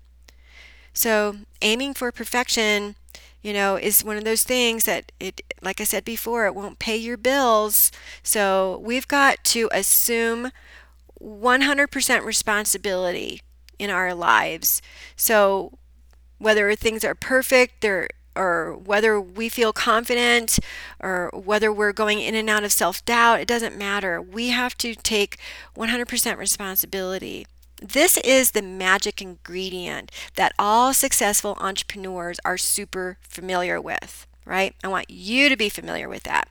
So, 0.94 1.38
aiming 1.62 1.94
for 1.94 2.12
perfection 2.12 2.96
you 3.42 3.54
know, 3.54 3.76
is 3.76 4.04
one 4.04 4.18
of 4.18 4.26
those 4.26 4.44
things 4.44 4.86
that 4.86 5.12
it, 5.20 5.42
like 5.62 5.80
I 5.80 5.86
said 5.86 6.04
before, 6.04 6.46
it 6.46 6.56
won't 6.56 6.80
pay 6.80 6.98
your 6.98 7.18
bills. 7.18 7.92
So 8.24 8.82
we've 8.84 9.08
got 9.08 9.44
to 9.46 9.70
assume 9.72 10.52
100% 11.22 12.26
responsibility 12.26 13.42
in 13.78 13.90
our 13.90 14.14
lives. 14.14 14.82
So 15.16 15.78
whether 16.38 16.74
things 16.76 17.04
are 17.04 17.16
perfect, 17.16 17.82
they're 17.82 18.10
or 18.36 18.78
whether 18.78 19.20
we 19.20 19.50
feel 19.50 19.74
confident 19.74 20.60
or 21.00 21.30
whether 21.34 21.74
we're 21.74 21.92
going 21.92 22.20
in 22.22 22.36
and 22.36 22.50
out 22.50 22.64
of 22.64 22.72
self 22.72 23.04
doubt, 23.04 23.42
it 23.42 23.48
doesn't 23.48 23.78
matter. 23.78 24.22
We 24.22 24.50
have 24.50 24.78
to 24.78 24.96
take 24.96 25.38
100% 25.76 26.38
responsibility. 26.38 27.48
This 27.82 28.18
is 28.18 28.52
the 28.52 28.62
magic 28.62 29.22
ingredient 29.22 30.12
that 30.36 30.54
all 30.60 30.94
successful 30.94 31.58
entrepreneurs 31.60 32.40
are 32.44 32.58
super 32.58 33.18
familiar 33.22 33.80
with, 33.80 34.28
right? 34.46 34.76
I 34.84 34.88
want 34.90 35.10
you 35.10 35.50
to 35.50 35.56
be 35.56 35.70
familiar 35.70 36.10
with 36.10 36.24
that. 36.24 36.50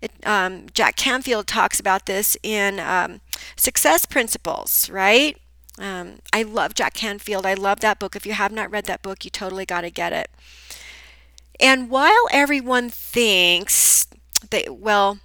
It, 0.00 0.12
um, 0.24 0.66
Jack 0.74 0.96
Canfield 0.96 1.46
talks 1.46 1.80
about 1.80 2.06
this 2.06 2.36
in 2.42 2.80
um, 2.80 3.20
Success 3.56 4.04
Principles, 4.04 4.90
right? 4.90 5.38
Um, 5.78 6.18
I 6.32 6.42
love 6.42 6.74
Jack 6.74 6.94
Canfield. 6.94 7.46
I 7.46 7.54
love 7.54 7.80
that 7.80 7.98
book. 7.98 8.16
If 8.16 8.26
you 8.26 8.32
have 8.32 8.52
not 8.52 8.70
read 8.70 8.84
that 8.86 9.02
book, 9.02 9.24
you 9.24 9.30
totally 9.30 9.66
got 9.66 9.82
to 9.82 9.90
get 9.90 10.12
it. 10.12 10.30
And 11.60 11.88
while 11.90 12.26
everyone 12.30 12.90
thinks 12.90 14.06
that, 14.50 14.76
well, 14.78 15.18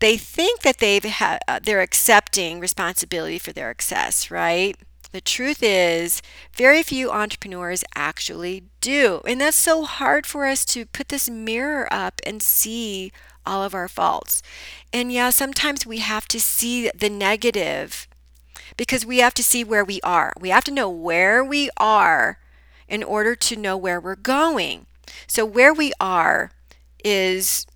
they 0.00 0.16
think 0.16 0.62
that 0.62 0.78
they've 0.78 1.04
ha- 1.04 1.38
uh, 1.46 1.60
they're 1.62 1.80
accepting 1.80 2.60
responsibility 2.60 3.38
for 3.38 3.52
their 3.52 3.70
success, 3.70 4.30
right? 4.30 4.76
The 5.12 5.20
truth 5.20 5.62
is, 5.62 6.22
very 6.54 6.82
few 6.82 7.10
entrepreneurs 7.10 7.84
actually 7.96 8.64
do. 8.80 9.20
And 9.26 9.40
that's 9.40 9.56
so 9.56 9.84
hard 9.84 10.24
for 10.26 10.46
us 10.46 10.64
to 10.66 10.86
put 10.86 11.08
this 11.08 11.28
mirror 11.28 11.88
up 11.92 12.20
and 12.24 12.42
see 12.42 13.12
all 13.44 13.64
of 13.64 13.74
our 13.74 13.88
faults. 13.88 14.42
And 14.92 15.12
yeah, 15.12 15.30
sometimes 15.30 15.84
we 15.84 15.98
have 15.98 16.28
to 16.28 16.40
see 16.40 16.90
the 16.96 17.10
negative 17.10 18.06
because 18.76 19.04
we 19.04 19.18
have 19.18 19.34
to 19.34 19.42
see 19.42 19.64
where 19.64 19.84
we 19.84 20.00
are. 20.02 20.32
We 20.38 20.50
have 20.50 20.64
to 20.64 20.70
know 20.70 20.88
where 20.88 21.42
we 21.44 21.70
are 21.76 22.38
in 22.88 23.02
order 23.02 23.34
to 23.34 23.56
know 23.56 23.76
where 23.76 24.00
we're 24.00 24.16
going. 24.16 24.86
So, 25.26 25.44
where 25.44 25.74
we 25.74 25.92
are 26.00 26.52
is 27.04 27.66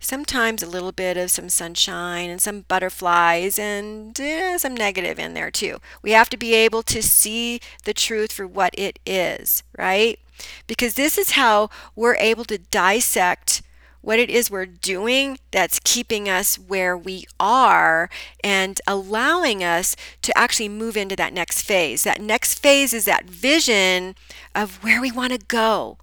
sometimes 0.00 0.62
a 0.62 0.68
little 0.68 0.92
bit 0.92 1.16
of 1.16 1.30
some 1.30 1.48
sunshine 1.48 2.30
and 2.30 2.40
some 2.40 2.62
butterflies 2.62 3.58
and 3.58 4.18
eh, 4.18 4.58
some 4.58 4.74
negative 4.74 5.18
in 5.18 5.34
there 5.34 5.50
too. 5.50 5.78
We 6.02 6.12
have 6.12 6.30
to 6.30 6.36
be 6.36 6.54
able 6.54 6.82
to 6.84 7.02
see 7.02 7.60
the 7.84 7.94
truth 7.94 8.32
for 8.32 8.46
what 8.46 8.74
it 8.76 8.98
is, 9.06 9.62
right? 9.78 10.18
Because 10.66 10.94
this 10.94 11.18
is 11.18 11.32
how 11.32 11.68
we're 11.94 12.16
able 12.16 12.44
to 12.46 12.58
dissect 12.58 13.62
what 14.02 14.18
it 14.18 14.30
is 14.30 14.50
we're 14.50 14.66
doing 14.66 15.38
that's 15.50 15.80
keeping 15.84 16.28
us 16.28 16.58
where 16.58 16.96
we 16.96 17.24
are 17.38 18.08
and 18.42 18.80
allowing 18.86 19.62
us 19.62 19.94
to 20.22 20.36
actually 20.36 20.68
move 20.68 20.96
into 20.96 21.16
that 21.16 21.32
next 21.34 21.62
phase. 21.62 22.04
That 22.04 22.20
next 22.20 22.58
phase 22.58 22.94
is 22.94 23.04
that 23.04 23.26
vision 23.26 24.14
of 24.54 24.82
where 24.82 25.00
we 25.00 25.12
want 25.12 25.32
to 25.32 25.38
go, 25.38 25.98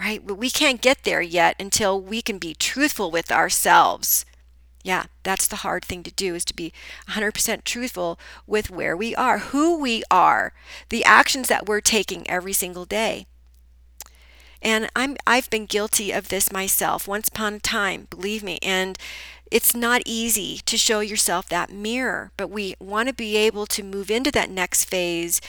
right? 0.00 0.26
But 0.26 0.36
we 0.36 0.48
can't 0.50 0.80
get 0.80 1.04
there 1.04 1.20
yet 1.20 1.54
until 1.60 2.00
we 2.00 2.22
can 2.22 2.38
be 2.38 2.54
truthful 2.54 3.10
with 3.10 3.30
ourselves. 3.30 4.24
Yeah, 4.82 5.04
that's 5.24 5.46
the 5.46 5.56
hard 5.56 5.84
thing 5.84 6.02
to 6.04 6.10
do 6.10 6.34
is 6.34 6.44
to 6.46 6.54
be 6.54 6.72
100% 7.10 7.64
truthful 7.64 8.18
with 8.46 8.70
where 8.70 8.96
we 8.96 9.14
are, 9.14 9.38
who 9.38 9.78
we 9.78 10.02
are, 10.10 10.54
the 10.88 11.04
actions 11.04 11.48
that 11.48 11.66
we're 11.66 11.82
taking 11.82 12.28
every 12.30 12.54
single 12.54 12.86
day. 12.86 13.26
And 14.62 14.88
I'm 14.96 15.16
I've 15.26 15.50
been 15.50 15.66
guilty 15.66 16.12
of 16.12 16.28
this 16.28 16.52
myself 16.52 17.06
once 17.06 17.28
upon 17.28 17.54
a 17.54 17.60
time, 17.60 18.06
believe 18.10 18.42
me, 18.42 18.58
and 18.62 18.98
it's 19.50 19.74
not 19.74 20.02
easy 20.06 20.60
to 20.64 20.76
show 20.76 21.00
yourself 21.00 21.48
that 21.48 21.72
mirror, 21.72 22.30
but 22.36 22.50
we 22.50 22.74
want 22.78 23.08
to 23.08 23.14
be 23.14 23.36
able 23.36 23.66
to 23.66 23.82
move 23.82 24.10
into 24.10 24.30
that 24.32 24.50
next 24.50 24.84
phase 24.84 25.40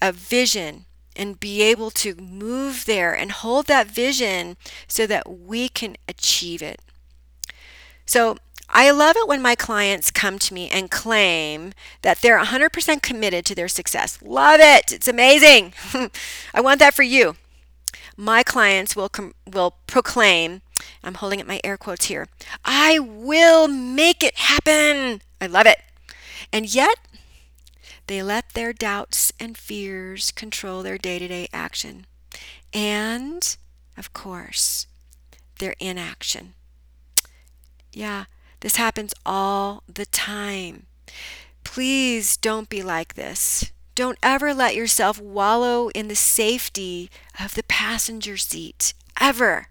of 0.00 0.16
vision 0.16 0.86
and 1.16 1.40
be 1.40 1.62
able 1.62 1.90
to 1.90 2.14
move 2.16 2.84
there 2.86 3.12
and 3.12 3.32
hold 3.32 3.66
that 3.66 3.86
vision 3.86 4.56
so 4.88 5.06
that 5.06 5.28
we 5.28 5.68
can 5.68 5.96
achieve 6.08 6.62
it. 6.62 6.80
So, 8.06 8.36
I 8.70 8.90
love 8.90 9.16
it 9.16 9.28
when 9.28 9.42
my 9.42 9.54
clients 9.54 10.10
come 10.10 10.38
to 10.40 10.54
me 10.54 10.68
and 10.70 10.90
claim 10.90 11.74
that 12.02 12.20
they're 12.20 12.42
100% 12.42 13.02
committed 13.02 13.44
to 13.46 13.54
their 13.54 13.68
success. 13.68 14.18
Love 14.22 14.58
it. 14.58 14.90
It's 14.90 15.06
amazing. 15.06 15.74
I 16.54 16.60
want 16.60 16.80
that 16.80 16.94
for 16.94 17.02
you. 17.02 17.36
My 18.16 18.42
clients 18.42 18.96
will 18.96 19.08
com- 19.08 19.34
will 19.46 19.74
proclaim 19.86 20.62
I'm 21.02 21.14
holding 21.14 21.40
up 21.40 21.46
my 21.46 21.60
air 21.62 21.76
quotes 21.76 22.06
here. 22.06 22.28
I 22.64 22.98
will 22.98 23.68
make 23.68 24.22
it 24.22 24.36
happen. 24.36 25.22
I 25.40 25.46
love 25.46 25.66
it. 25.66 25.78
And 26.52 26.72
yet, 26.72 26.98
they 28.06 28.22
let 28.22 28.50
their 28.50 28.72
doubts 28.72 29.32
and 29.40 29.56
fears 29.56 30.30
control 30.30 30.82
their 30.82 30.98
day 30.98 31.18
to 31.18 31.28
day 31.28 31.48
action. 31.52 32.06
And, 32.72 33.56
of 33.96 34.12
course, 34.12 34.86
their 35.58 35.74
inaction. 35.78 36.54
Yeah, 37.92 38.24
this 38.60 38.76
happens 38.76 39.14
all 39.24 39.82
the 39.92 40.06
time. 40.06 40.86
Please 41.62 42.36
don't 42.36 42.68
be 42.68 42.82
like 42.82 43.14
this. 43.14 43.70
Don't 43.94 44.18
ever 44.22 44.52
let 44.52 44.74
yourself 44.74 45.20
wallow 45.20 45.88
in 45.90 46.08
the 46.08 46.16
safety 46.16 47.10
of 47.38 47.54
the 47.54 47.62
passenger 47.62 48.36
seat, 48.36 48.92
ever. 49.20 49.68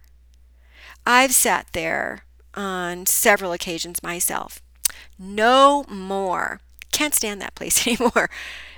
I've 1.06 1.34
sat 1.34 1.68
there 1.74 2.24
on 2.54 3.06
several 3.06 3.52
occasions 3.52 4.02
myself. 4.02 4.62
No 5.20 5.84
more. 5.90 6.62
Can't 6.94 7.14
stand 7.14 7.42
that 7.42 7.56
place 7.56 7.86
anymore. 7.88 8.30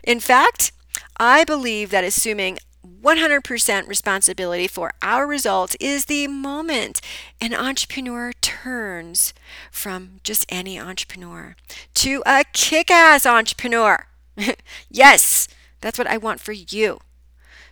In 0.03 0.19
fact, 0.19 0.71
I 1.17 1.43
believe 1.43 1.91
that 1.91 2.03
assuming 2.03 2.57
100% 2.85 3.87
responsibility 3.87 4.67
for 4.67 4.91
our 5.01 5.27
results 5.27 5.75
is 5.79 6.05
the 6.05 6.27
moment 6.27 7.01
an 7.41 7.53
entrepreneur 7.53 8.31
turns 8.41 9.33
from 9.71 10.19
just 10.23 10.45
any 10.49 10.79
entrepreneur 10.79 11.55
to 11.95 12.23
a 12.25 12.43
kick 12.53 12.89
ass 12.91 13.25
entrepreneur. 13.25 14.07
yes, 14.89 15.47
that's 15.81 15.97
what 15.97 16.07
I 16.07 16.17
want 16.17 16.39
for 16.39 16.51
you. 16.51 16.99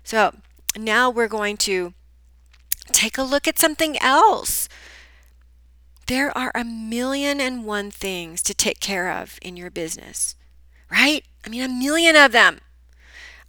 So 0.04 0.36
now 0.78 1.10
we're 1.10 1.28
going 1.28 1.58
to 1.58 1.94
take 2.92 3.18
a 3.18 3.24
look 3.24 3.48
at 3.48 3.60
something 3.60 3.98
else. 4.02 4.68
There 6.08 6.36
are 6.38 6.52
a 6.54 6.64
million 6.64 7.40
and 7.40 7.66
one 7.66 7.90
things 7.90 8.42
to 8.44 8.54
take 8.54 8.80
care 8.80 9.12
of 9.12 9.40
in 9.42 9.56
your 9.56 9.70
business, 9.70 10.36
right? 10.92 11.24
I 11.46 11.50
mean, 11.50 11.62
a 11.62 11.70
million 11.70 12.16
of 12.16 12.32
them. 12.32 12.60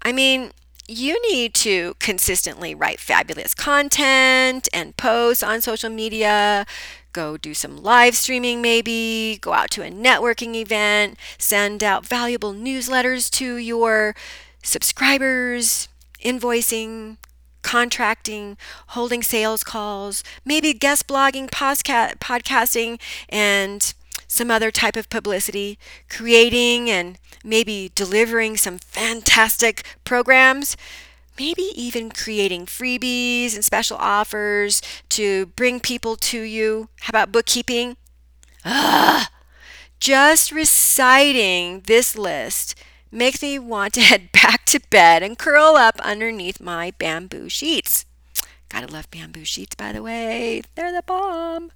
I 0.03 0.13
mean, 0.13 0.53
you 0.87 1.21
need 1.31 1.55
to 1.55 1.95
consistently 1.99 2.75
write 2.75 3.01
fabulous 3.01 3.55
content 3.55 4.69
and 4.73 4.97
post 4.97 5.43
on 5.43 5.63
social 5.63 5.91
media. 5.91 6.67
Go 7.13 7.37
do 7.37 7.55
some 7.55 7.83
live 7.83 8.15
streaming, 8.17 8.61
maybe. 8.61 9.39
Go 9.41 9.53
out 9.53 9.71
to 9.73 9.83
a 9.83 9.91
networking 9.91 10.55
event. 10.55 11.17
Send 11.39 11.83
out 11.83 12.07
valuable 12.07 12.53
newsletters 12.53 13.31
to 13.33 13.57
your 13.57 14.15
subscribers. 14.63 15.89
Invoicing, 16.25 17.17
contracting, 17.65 18.57
holding 18.89 19.23
sales 19.25 19.65
calls, 19.65 20.23
maybe 20.45 20.73
guest 20.73 21.09
blogging, 21.09 21.51
podca- 21.51 22.17
podcasting, 22.19 23.01
and 23.29 23.93
some 24.29 24.51
other 24.51 24.71
type 24.71 24.97
of 24.97 25.11
publicity, 25.11 25.79
creating 26.09 26.91
and 26.91 27.19
maybe 27.43 27.91
delivering 27.95 28.57
some 28.57 28.79
fantastic 28.79 29.85
programs, 30.05 30.77
maybe 31.39 31.71
even 31.75 32.11
creating 32.11 32.67
freebies 32.67 33.55
and 33.55 33.65
special 33.65 33.97
offers 33.97 34.81
to 35.09 35.47
bring 35.47 35.81
people 35.81 36.17
to 36.17 36.41
you. 36.41 36.89
How 37.01 37.11
about 37.11 37.33
bookkeeping? 37.33 37.97
Ugh. 38.65 39.27
Just 40.01 40.53
reciting 40.53 41.81
this 41.87 42.17
list 42.17 42.75
makes 43.15 43.43
me 43.43 43.59
want 43.59 43.95
to 43.95 44.01
head 44.03 44.33
back 44.33 44.65
to 44.67 44.81
bed 44.91 45.23
and 45.23 45.39
curl 45.39 45.77
up 45.77 46.01
underneath 46.01 46.61
my 46.61 46.93
bamboo 46.99 47.49
sheets. 47.49 48.05
Gotta 48.69 48.93
love 48.93 49.11
bamboo 49.11 49.45
sheets, 49.45 49.77
by 49.77 49.93
the 49.93 50.03
way. 50.03 50.63
They're 50.75 50.93
the 50.93 51.03
bomb. 51.03 51.71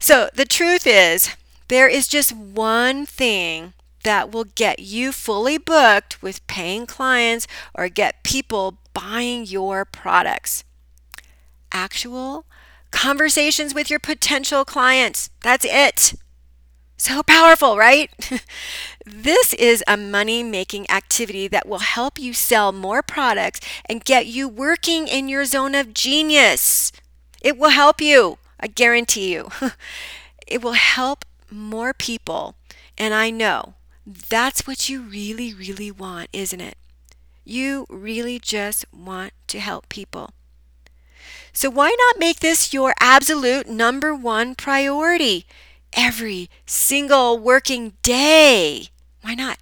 So 0.00 0.30
the 0.34 0.44
truth 0.46 0.86
is, 0.86 1.36
there 1.68 1.88
is 1.88 2.08
just 2.08 2.32
one 2.32 3.04
thing 3.04 3.74
that 4.04 4.32
will 4.32 4.44
get 4.44 4.78
you 4.78 5.12
fully 5.12 5.58
booked 5.58 6.22
with 6.22 6.46
paying 6.46 6.86
clients 6.86 7.46
or 7.74 7.88
get 7.88 8.22
people 8.22 8.78
buying 8.94 9.44
your 9.44 9.84
products. 9.84 10.64
Actual 11.72 12.46
conversations 12.90 13.74
with 13.74 13.90
your 13.90 13.98
potential 13.98 14.64
clients. 14.64 15.30
That's 15.42 15.66
it. 15.68 16.14
So 16.98 17.22
powerful, 17.22 17.76
right? 17.78 18.10
this 19.06 19.54
is 19.54 19.84
a 19.86 19.96
money 19.96 20.42
making 20.42 20.90
activity 20.90 21.48
that 21.48 21.68
will 21.68 21.78
help 21.78 22.18
you 22.18 22.34
sell 22.34 22.72
more 22.72 23.02
products 23.02 23.60
and 23.86 24.04
get 24.04 24.26
you 24.26 24.48
working 24.48 25.06
in 25.08 25.28
your 25.28 25.44
zone 25.44 25.74
of 25.76 25.94
genius. 25.94 26.92
It 27.40 27.56
will 27.56 27.70
help 27.70 28.00
you, 28.00 28.38
I 28.58 28.66
guarantee 28.66 29.32
you. 29.32 29.48
it 30.46 30.62
will 30.62 30.72
help 30.72 31.24
more 31.50 31.94
people. 31.94 32.56
And 32.98 33.14
I 33.14 33.30
know 33.30 33.74
that's 34.04 34.66
what 34.66 34.88
you 34.88 35.02
really, 35.02 35.54
really 35.54 35.92
want, 35.92 36.30
isn't 36.32 36.60
it? 36.60 36.76
You 37.44 37.86
really 37.88 38.40
just 38.40 38.84
want 38.92 39.32
to 39.48 39.60
help 39.60 39.88
people. 39.88 40.30
So 41.52 41.70
why 41.70 41.94
not 42.06 42.20
make 42.20 42.40
this 42.40 42.72
your 42.72 42.94
absolute 43.00 43.68
number 43.68 44.14
one 44.14 44.54
priority 44.54 45.46
every 45.92 46.50
single 46.66 47.38
working 47.38 47.94
day? 48.02 48.88
Why 49.22 49.34
not? 49.34 49.58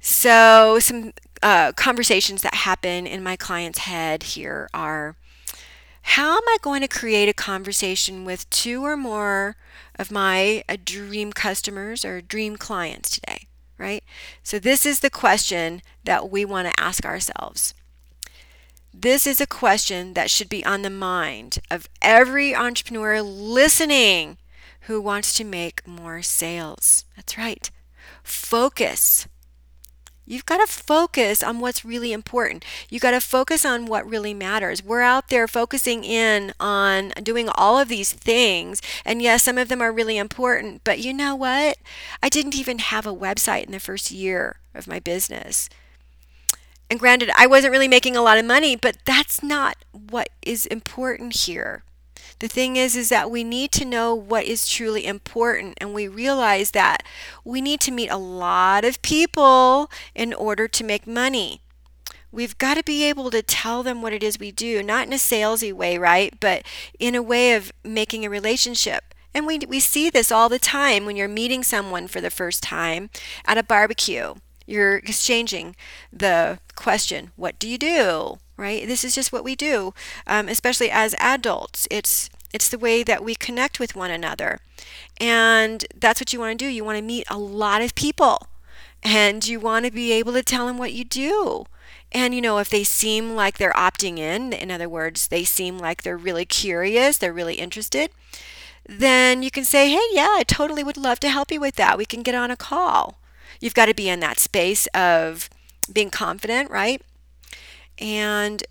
So, 0.00 0.78
some 0.80 1.12
uh, 1.42 1.72
conversations 1.72 2.42
that 2.42 2.54
happen 2.54 3.06
in 3.06 3.22
my 3.22 3.36
client's 3.36 3.80
head 3.80 4.22
here 4.24 4.68
are 4.74 5.16
how 6.02 6.36
am 6.36 6.42
I 6.48 6.56
going 6.60 6.80
to 6.82 6.88
create 6.88 7.28
a 7.28 7.34
conversation 7.34 8.24
with 8.24 8.50
two 8.50 8.84
or 8.84 8.96
more 8.96 9.56
of 9.96 10.10
my 10.10 10.64
uh, 10.68 10.76
dream 10.84 11.32
customers 11.32 12.04
or 12.04 12.20
dream 12.20 12.56
clients 12.56 13.10
today, 13.10 13.46
right? 13.78 14.02
So, 14.42 14.58
this 14.58 14.84
is 14.84 15.00
the 15.00 15.10
question 15.10 15.82
that 16.02 16.30
we 16.30 16.44
want 16.44 16.66
to 16.68 16.82
ask 16.82 17.04
ourselves. 17.06 17.74
This 18.92 19.26
is 19.26 19.40
a 19.40 19.46
question 19.46 20.14
that 20.14 20.30
should 20.30 20.48
be 20.48 20.64
on 20.64 20.82
the 20.82 20.90
mind 20.90 21.60
of 21.70 21.88
every 22.02 22.54
entrepreneur 22.54 23.22
listening 23.22 24.36
who 24.82 25.00
wants 25.00 25.34
to 25.34 25.44
make 25.44 25.86
more 25.86 26.22
sales. 26.22 27.04
That's 27.16 27.38
right. 27.38 27.70
Focus 28.22 29.26
You've 30.24 30.46
got 30.46 30.64
to 30.64 30.72
focus 30.72 31.42
on 31.42 31.58
what's 31.58 31.84
really 31.84 32.12
important. 32.12 32.64
You've 32.88 33.02
got 33.02 33.10
to 33.10 33.20
focus 33.20 33.64
on 33.64 33.86
what 33.86 34.08
really 34.08 34.32
matters. 34.32 34.82
We're 34.82 35.00
out 35.00 35.28
there 35.28 35.48
focusing 35.48 36.04
in 36.04 36.54
on 36.60 37.10
doing 37.22 37.48
all 37.54 37.78
of 37.78 37.88
these 37.88 38.12
things. 38.12 38.80
And 39.04 39.20
yes, 39.20 39.42
some 39.42 39.58
of 39.58 39.68
them 39.68 39.82
are 39.82 39.92
really 39.92 40.16
important. 40.16 40.84
But 40.84 41.00
you 41.00 41.12
know 41.12 41.34
what? 41.34 41.76
I 42.22 42.28
didn't 42.28 42.54
even 42.54 42.78
have 42.78 43.06
a 43.06 43.14
website 43.14 43.64
in 43.64 43.72
the 43.72 43.80
first 43.80 44.12
year 44.12 44.56
of 44.74 44.86
my 44.86 45.00
business. 45.00 45.68
And 46.88 47.00
granted, 47.00 47.30
I 47.36 47.46
wasn't 47.46 47.72
really 47.72 47.88
making 47.88 48.16
a 48.16 48.22
lot 48.22 48.38
of 48.38 48.44
money, 48.44 48.76
but 48.76 48.98
that's 49.04 49.42
not 49.42 49.76
what 49.92 50.28
is 50.40 50.66
important 50.66 51.34
here. 51.34 51.82
The 52.42 52.48
thing 52.48 52.74
is 52.74 52.96
is 52.96 53.08
that 53.08 53.30
we 53.30 53.44
need 53.44 53.70
to 53.70 53.84
know 53.84 54.16
what 54.16 54.46
is 54.46 54.68
truly 54.68 55.06
important 55.06 55.78
and 55.80 55.94
we 55.94 56.08
realize 56.08 56.72
that 56.72 57.04
we 57.44 57.60
need 57.60 57.78
to 57.82 57.92
meet 57.92 58.08
a 58.08 58.16
lot 58.16 58.84
of 58.84 59.00
people 59.00 59.88
in 60.12 60.34
order 60.34 60.66
to 60.66 60.82
make 60.82 61.06
money. 61.06 61.60
We've 62.32 62.58
got 62.58 62.76
to 62.78 62.82
be 62.82 63.04
able 63.04 63.30
to 63.30 63.42
tell 63.42 63.84
them 63.84 64.02
what 64.02 64.12
it 64.12 64.24
is 64.24 64.40
we 64.40 64.50
do, 64.50 64.82
not 64.82 65.06
in 65.06 65.12
a 65.12 65.18
salesy 65.18 65.72
way, 65.72 65.96
right? 65.96 66.34
But 66.40 66.64
in 66.98 67.14
a 67.14 67.22
way 67.22 67.54
of 67.54 67.70
making 67.84 68.24
a 68.24 68.30
relationship. 68.30 69.14
And 69.32 69.46
we, 69.46 69.60
we 69.60 69.78
see 69.78 70.10
this 70.10 70.32
all 70.32 70.48
the 70.48 70.58
time 70.58 71.06
when 71.06 71.14
you're 71.14 71.28
meeting 71.28 71.62
someone 71.62 72.08
for 72.08 72.20
the 72.20 72.28
first 72.28 72.60
time 72.60 73.08
at 73.44 73.56
a 73.56 73.62
barbecue. 73.62 74.34
You're 74.66 74.96
exchanging 74.96 75.76
the 76.12 76.58
question, 76.74 77.30
What 77.36 77.60
do 77.60 77.68
you 77.68 77.78
do? 77.78 78.38
Right? 78.62 78.86
This 78.86 79.04
is 79.04 79.14
just 79.14 79.32
what 79.32 79.44
we 79.44 79.56
do, 79.56 79.92
um, 80.26 80.48
especially 80.48 80.90
as 80.90 81.14
adults. 81.18 81.88
It's 81.90 82.30
it's 82.54 82.68
the 82.68 82.78
way 82.78 83.02
that 83.02 83.24
we 83.24 83.34
connect 83.34 83.80
with 83.80 83.96
one 83.96 84.10
another, 84.10 84.60
and 85.20 85.84
that's 85.94 86.20
what 86.20 86.32
you 86.32 86.38
want 86.38 86.58
to 86.58 86.64
do. 86.64 86.70
You 86.70 86.84
want 86.84 86.98
to 86.98 87.02
meet 87.02 87.26
a 87.28 87.38
lot 87.38 87.82
of 87.82 87.94
people, 87.94 88.46
and 89.02 89.46
you 89.46 89.58
want 89.58 89.84
to 89.84 89.90
be 89.90 90.12
able 90.12 90.32
to 90.34 90.42
tell 90.42 90.66
them 90.66 90.78
what 90.78 90.92
you 90.92 91.04
do. 91.04 91.64
And 92.12 92.34
you 92.34 92.40
know, 92.40 92.58
if 92.58 92.70
they 92.70 92.84
seem 92.84 93.34
like 93.34 93.58
they're 93.58 93.72
opting 93.72 94.18
in, 94.18 94.52
in 94.52 94.70
other 94.70 94.88
words, 94.88 95.28
they 95.28 95.44
seem 95.44 95.78
like 95.78 96.02
they're 96.02 96.16
really 96.16 96.44
curious, 96.44 97.18
they're 97.18 97.32
really 97.32 97.54
interested, 97.54 98.10
then 98.86 99.42
you 99.42 99.50
can 99.50 99.64
say, 99.64 99.90
hey, 99.90 100.06
yeah, 100.12 100.28
I 100.30 100.44
totally 100.46 100.84
would 100.84 100.96
love 100.96 101.20
to 101.20 101.30
help 101.30 101.50
you 101.50 101.60
with 101.60 101.76
that. 101.76 101.98
We 101.98 102.04
can 102.04 102.22
get 102.22 102.34
on 102.34 102.50
a 102.50 102.56
call. 102.56 103.18
You've 103.60 103.74
got 103.74 103.86
to 103.86 103.94
be 103.94 104.08
in 104.08 104.20
that 104.20 104.38
space 104.38 104.86
of 104.88 105.48
being 105.90 106.10
confident, 106.10 106.70
right? 106.70 107.00
And 108.02 108.64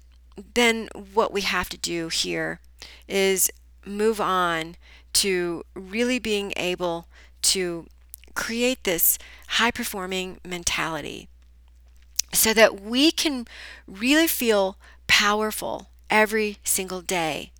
then 0.53 0.89
what 1.13 1.31
we 1.31 1.41
have 1.41 1.69
to 1.69 1.77
do 1.77 2.09
here 2.09 2.59
is 3.07 3.49
move 3.85 4.19
on 4.19 4.75
to 5.13 5.63
really 5.73 6.19
being 6.19 6.51
able 6.57 7.07
to 7.43 7.87
create 8.35 8.83
this 8.83 9.17
high 9.47 9.71
performing 9.71 10.39
mentality 10.45 11.29
so 12.33 12.53
that 12.53 12.81
we 12.81 13.09
can 13.11 13.45
really 13.87 14.27
feel 14.27 14.77
powerful 15.07 15.87
every 16.09 16.57
single 16.65 17.01
day. 17.01 17.51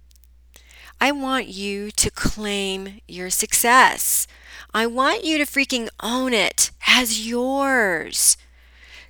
I 0.99 1.11
want 1.13 1.47
you 1.47 1.89
to 1.91 2.11
claim 2.11 2.99
your 3.07 3.29
success. 3.29 4.27
I 4.73 4.87
want 4.87 5.23
you 5.23 5.37
to 5.37 5.45
freaking 5.45 5.87
own 6.01 6.33
it 6.33 6.71
as 6.85 7.25
yours. 7.25 8.35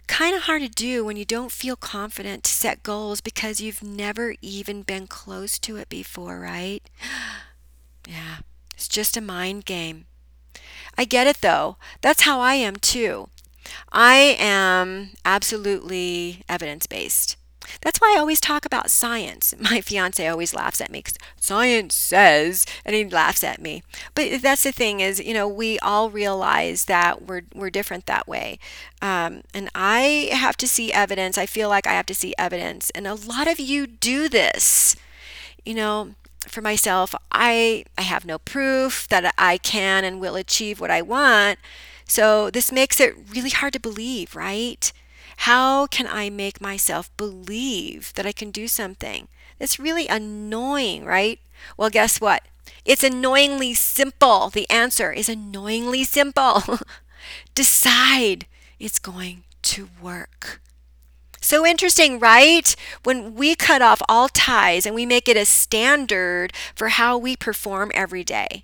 Kind 0.08 0.36
of 0.36 0.44
hard 0.44 0.62
to 0.62 0.68
do 0.68 1.06
when 1.06 1.18
you 1.18 1.26
don't 1.26 1.52
feel 1.52 1.76
confident 1.76 2.44
to 2.44 2.52
set 2.52 2.84
goals 2.84 3.22
because 3.22 3.62
you've 3.62 3.82
never 3.82 4.36
even 4.42 4.82
been 4.84 5.08
close 5.08 5.58
to 5.60 5.78
it 5.78 5.90
before, 5.90 6.40
right? 6.40 6.84
Yeah, 8.08 8.38
it's 8.74 8.88
just 8.88 9.16
a 9.16 9.22
mind 9.22 9.66
game. 9.66 10.06
I 10.98 11.06
get 11.06 11.28
it 11.28 11.42
though. 11.42 11.78
That's 12.02 12.24
how 12.24 12.40
I 12.40 12.56
am 12.56 12.78
too. 12.78 13.30
I 13.92 14.36
am 14.40 15.12
absolutely 15.24 16.44
evidence 16.50 16.88
based. 16.88 17.38
That's 17.82 18.00
why 18.00 18.14
I 18.16 18.20
always 18.20 18.40
talk 18.42 18.66
about 18.66 18.92
science. 18.92 19.54
My 19.60 19.82
fiance 19.82 20.26
always 20.28 20.54
laughs 20.54 20.82
at 20.82 20.92
me 20.92 21.00
because 21.00 21.18
science 21.40 21.96
says, 21.96 22.66
and 22.86 22.96
he 22.96 23.06
laughs 23.06 23.44
at 23.44 23.62
me. 23.62 23.84
But 24.16 24.42
that's 24.42 24.64
the 24.64 24.72
thing 24.72 25.00
is, 25.00 25.20
you 25.20 25.34
know, 25.34 25.48
we 25.48 25.80
all 25.80 26.10
realize 26.10 26.86
that 26.86 27.24
we're 27.24 27.42
we're 27.54 27.70
different 27.70 28.06
that 28.08 28.28
way, 28.28 28.60
um, 29.02 29.42
and 29.54 29.70
I 29.74 30.30
have 30.32 30.58
to 30.58 30.68
see 30.68 30.92
evidence. 30.92 31.38
I 31.38 31.46
feel 31.46 31.70
like 31.70 31.88
I 31.88 31.94
have 31.94 32.06
to 32.08 32.16
see 32.16 32.34
evidence, 32.38 32.90
and 32.92 33.08
a 33.08 33.16
lot 33.16 33.48
of 33.48 33.60
you 33.60 33.88
do 33.88 34.30
this. 34.30 34.96
You 35.66 35.76
know, 35.76 36.16
for 36.48 36.62
myself, 36.62 37.14
I 37.32 37.86
I 37.98 38.02
have 38.02 38.26
no 38.26 38.40
proof 38.40 39.08
that 39.10 39.34
I 39.38 39.58
can 39.58 40.04
and 40.04 40.20
will 40.20 40.36
achieve 40.36 40.80
what 40.80 40.92
I 40.92 41.02
want. 41.02 41.60
So 42.06 42.50
this 42.50 42.72
makes 42.72 43.00
it 43.00 43.16
really 43.30 43.52
hard 43.52 43.74
to 43.74 43.80
believe, 43.80 44.36
right? 44.36 44.92
How 45.46 45.88
can 45.88 46.06
I 46.06 46.30
make 46.30 46.62
myself 46.62 47.10
believe 47.18 48.14
that 48.14 48.28
I 48.28 48.32
can 48.32 48.52
do 48.52 48.68
something? 48.68 49.28
It's 49.60 49.80
really 49.80 50.08
annoying, 50.08 51.04
right? 51.04 51.40
Well, 51.78 51.90
guess 51.90 52.22
what? 52.22 52.44
It's 52.86 53.04
annoyingly 53.04 53.74
simple. 53.74 54.52
The 54.52 54.70
answer 54.70 55.12
is 55.12 55.30
annoyingly 55.30 56.04
simple. 56.04 56.62
Decide 57.56 58.46
it's 58.80 59.00
going 59.00 59.44
to 59.64 59.90
work. 60.00 60.62
So 61.42 61.66
interesting, 61.66 62.20
right? 62.20 62.76
When 63.04 63.34
we 63.34 63.56
cut 63.56 63.82
off 63.82 64.04
all 64.08 64.30
ties 64.30 64.86
and 64.86 64.94
we 64.94 65.08
make 65.08 65.28
it 65.28 65.38
a 65.38 65.46
standard 65.46 66.54
for 66.76 66.90
how 66.90 67.18
we 67.18 67.36
perform 67.36 67.92
every 67.96 68.24
day 68.24 68.64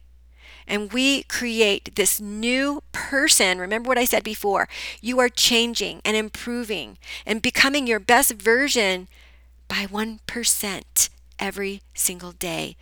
and 0.67 0.91
we 0.91 1.23
create 1.23 1.95
this 1.95 2.19
new 2.19 2.83
person. 2.91 3.59
Remember 3.59 3.87
what 3.87 3.97
I 3.97 4.05
said 4.05 4.23
before 4.23 4.67
you 5.01 5.19
are 5.19 5.29
changing 5.29 6.01
and 6.03 6.17
improving 6.17 6.97
and 7.25 7.41
becoming 7.41 7.87
your 7.87 7.99
best 7.99 8.33
version 8.33 9.07
by 9.67 9.85
1% 9.85 11.09
every 11.39 11.81
single 11.93 12.31
day. 12.31 12.75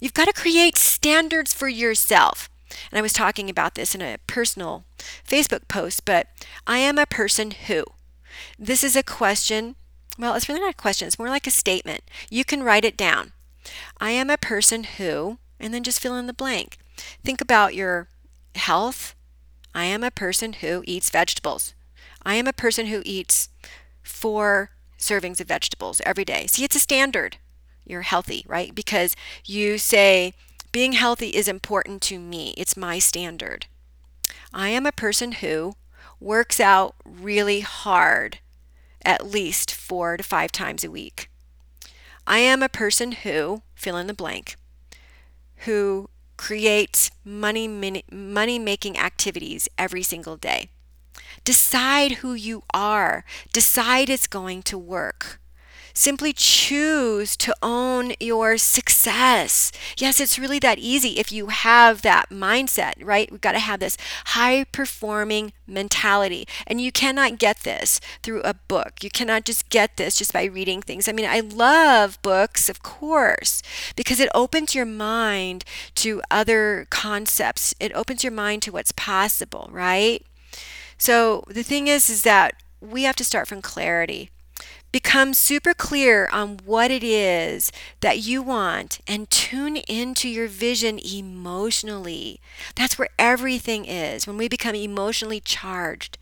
You've 0.00 0.14
got 0.14 0.26
to 0.26 0.32
create 0.32 0.76
standards 0.76 1.52
for 1.52 1.68
yourself. 1.68 2.48
And 2.90 2.98
I 2.98 3.02
was 3.02 3.12
talking 3.12 3.50
about 3.50 3.74
this 3.74 3.94
in 3.94 4.00
a 4.00 4.18
personal 4.26 4.84
Facebook 5.26 5.68
post, 5.68 6.04
but 6.04 6.28
I 6.66 6.78
am 6.78 6.98
a 6.98 7.06
person 7.06 7.50
who. 7.50 7.84
This 8.58 8.84
is 8.84 8.96
a 8.96 9.02
question. 9.02 9.74
Well, 10.18 10.34
it's 10.34 10.48
really 10.48 10.60
not 10.60 10.72
a 10.72 10.76
question, 10.76 11.06
it's 11.06 11.18
more 11.18 11.28
like 11.28 11.46
a 11.46 11.50
statement. 11.50 12.02
You 12.30 12.44
can 12.44 12.62
write 12.62 12.84
it 12.84 12.96
down. 12.96 13.32
I 14.00 14.10
am 14.12 14.30
a 14.30 14.38
person 14.38 14.84
who, 14.84 15.38
and 15.58 15.74
then 15.74 15.82
just 15.82 16.00
fill 16.00 16.16
in 16.16 16.26
the 16.26 16.32
blank. 16.32 16.78
Think 17.24 17.40
about 17.40 17.74
your 17.74 18.08
health. 18.54 19.14
I 19.74 19.84
am 19.84 20.02
a 20.02 20.10
person 20.10 20.54
who 20.54 20.82
eats 20.86 21.10
vegetables. 21.10 21.74
I 22.22 22.34
am 22.34 22.46
a 22.46 22.52
person 22.52 22.86
who 22.86 23.02
eats 23.04 23.48
four 24.02 24.70
servings 24.98 25.40
of 25.40 25.48
vegetables 25.48 26.00
every 26.04 26.24
day. 26.24 26.46
See, 26.46 26.64
it's 26.64 26.76
a 26.76 26.80
standard. 26.80 27.38
You're 27.86 28.02
healthy, 28.02 28.44
right? 28.46 28.74
Because 28.74 29.16
you 29.44 29.78
say, 29.78 30.34
being 30.72 30.92
healthy 30.92 31.28
is 31.28 31.48
important 31.48 32.02
to 32.02 32.18
me. 32.18 32.54
It's 32.56 32.76
my 32.76 32.98
standard. 32.98 33.66
I 34.52 34.68
am 34.68 34.86
a 34.86 34.92
person 34.92 35.32
who 35.32 35.74
works 36.20 36.60
out 36.60 36.94
really 37.04 37.60
hard 37.60 38.38
at 39.02 39.26
least 39.26 39.72
four 39.72 40.16
to 40.16 40.22
five 40.22 40.52
times 40.52 40.84
a 40.84 40.90
week. 40.90 41.30
I 42.26 42.38
am 42.38 42.62
a 42.62 42.68
person 42.68 43.12
who, 43.12 43.62
fill 43.74 43.96
in 43.96 44.06
the 44.06 44.14
blank, 44.14 44.56
who 45.64 46.10
create 46.40 47.10
money 47.22 47.68
money 48.10 48.58
making 48.58 48.98
activities 48.98 49.68
every 49.76 50.02
single 50.02 50.38
day. 50.38 50.70
Decide 51.44 52.12
who 52.22 52.32
you 52.32 52.62
are. 52.72 53.26
Decide 53.52 54.08
it's 54.08 54.26
going 54.26 54.62
to 54.62 54.78
work. 54.78 55.38
Simply 55.94 56.32
choose 56.32 57.36
to 57.38 57.54
own 57.62 58.12
your 58.20 58.56
success. 58.58 59.72
Yes, 59.96 60.20
it's 60.20 60.38
really 60.38 60.58
that 60.60 60.78
easy 60.78 61.18
if 61.18 61.32
you 61.32 61.48
have 61.48 62.02
that 62.02 62.30
mindset, 62.30 62.94
right? 63.02 63.30
We've 63.30 63.40
got 63.40 63.52
to 63.52 63.58
have 63.58 63.80
this 63.80 63.96
high 64.26 64.64
performing 64.64 65.52
mentality. 65.66 66.46
And 66.66 66.80
you 66.80 66.92
cannot 66.92 67.38
get 67.38 67.60
this 67.60 68.00
through 68.22 68.42
a 68.42 68.54
book. 68.54 69.02
You 69.02 69.10
cannot 69.10 69.44
just 69.44 69.68
get 69.68 69.96
this 69.96 70.16
just 70.16 70.32
by 70.32 70.44
reading 70.44 70.82
things. 70.82 71.08
I 71.08 71.12
mean, 71.12 71.26
I 71.26 71.40
love 71.40 72.20
books, 72.22 72.68
of 72.68 72.82
course, 72.82 73.62
because 73.96 74.20
it 74.20 74.30
opens 74.34 74.74
your 74.74 74.86
mind 74.86 75.64
to 75.96 76.22
other 76.30 76.86
concepts, 76.90 77.74
it 77.80 77.92
opens 77.94 78.24
your 78.24 78.32
mind 78.32 78.62
to 78.62 78.72
what's 78.72 78.92
possible, 78.92 79.68
right? 79.72 80.24
So 80.98 81.44
the 81.48 81.62
thing 81.62 81.88
is, 81.88 82.10
is 82.10 82.22
that 82.22 82.54
we 82.80 83.04
have 83.04 83.16
to 83.16 83.24
start 83.24 83.48
from 83.48 83.62
clarity. 83.62 84.30
Become 84.92 85.34
super 85.34 85.72
clear 85.72 86.28
on 86.32 86.58
what 86.64 86.90
it 86.90 87.04
is 87.04 87.70
that 88.00 88.18
you 88.18 88.42
want 88.42 89.00
and 89.06 89.30
tune 89.30 89.76
into 89.76 90.28
your 90.28 90.48
vision 90.48 90.98
emotionally. 90.98 92.40
That's 92.74 92.98
where 92.98 93.08
everything 93.18 93.84
is. 93.84 94.26
When 94.26 94.36
we 94.36 94.48
become 94.48 94.74
emotionally 94.74 95.40
charged, 95.40 96.18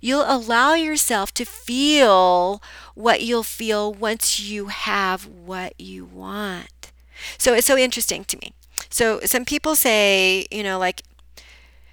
you'll 0.00 0.24
allow 0.26 0.74
yourself 0.74 1.32
to 1.34 1.44
feel 1.44 2.62
what 2.94 3.22
you'll 3.22 3.42
feel 3.42 3.92
once 3.92 4.38
you 4.38 4.66
have 4.66 5.26
what 5.26 5.72
you 5.80 6.04
want. 6.04 6.92
So 7.38 7.54
it's 7.54 7.66
so 7.66 7.76
interesting 7.78 8.24
to 8.24 8.36
me. 8.38 8.52
So 8.90 9.20
some 9.24 9.44
people 9.44 9.74
say, 9.74 10.46
you 10.50 10.62
know, 10.62 10.78
like 10.78 11.02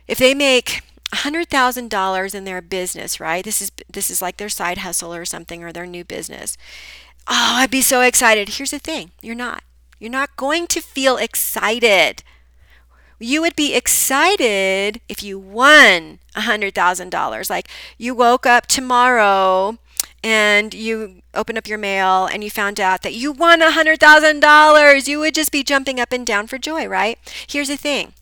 if 0.08 0.18
they 0.18 0.34
make 0.34 0.82
$100,000 1.13 2.36
in 2.36 2.43
their 2.43 2.62
business, 2.62 3.20
right? 3.20 3.43
This 3.43 3.62
is 3.62 3.72
this 3.91 4.12
is 4.12 4.22
like 4.22 4.38
their 4.38 4.50
side 4.50 4.80
hustle 4.80 5.13
or 5.13 5.26
something 5.26 5.63
or 5.63 5.72
their 5.72 5.86
new 5.86 6.04
business. 6.04 6.58
Oh, 7.28 7.56
I'd 7.58 7.72
be 7.72 7.82
so 7.82 8.02
excited. 8.02 8.50
Here's 8.50 8.72
the 8.72 8.80
thing. 8.80 9.12
You're 9.22 9.36
not. 9.36 9.63
You're 10.00 10.12
not 10.12 10.36
going 10.38 10.67
to 10.67 10.82
feel 10.82 11.17
excited. 11.17 12.24
You 13.20 13.41
would 13.41 13.56
be 13.56 13.74
excited 13.74 15.02
if 15.10 15.24
you 15.24 15.39
won 15.39 16.20
$100,000. 16.36 17.50
Like 17.50 17.67
you 17.98 18.13
woke 18.13 18.46
up 18.46 18.67
tomorrow 18.67 19.78
and 20.24 20.74
you 20.74 21.22
open 21.34 21.58
up 21.58 21.67
your 21.67 21.80
mail 21.80 22.26
and 22.26 22.43
you 22.43 22.50
found 22.52 22.80
out 22.80 23.02
that 23.02 23.13
you 23.13 23.32
won 23.32 23.62
$100,000. 23.62 25.08
You 25.08 25.20
would 25.20 25.34
just 25.36 25.52
be 25.52 25.63
jumping 25.63 26.00
up 26.00 26.12
and 26.12 26.28
down 26.28 26.48
for 26.48 26.58
joy, 26.58 26.86
right? 26.88 27.17
Here's 27.48 27.70
the 27.70 27.78
thing 27.78 28.13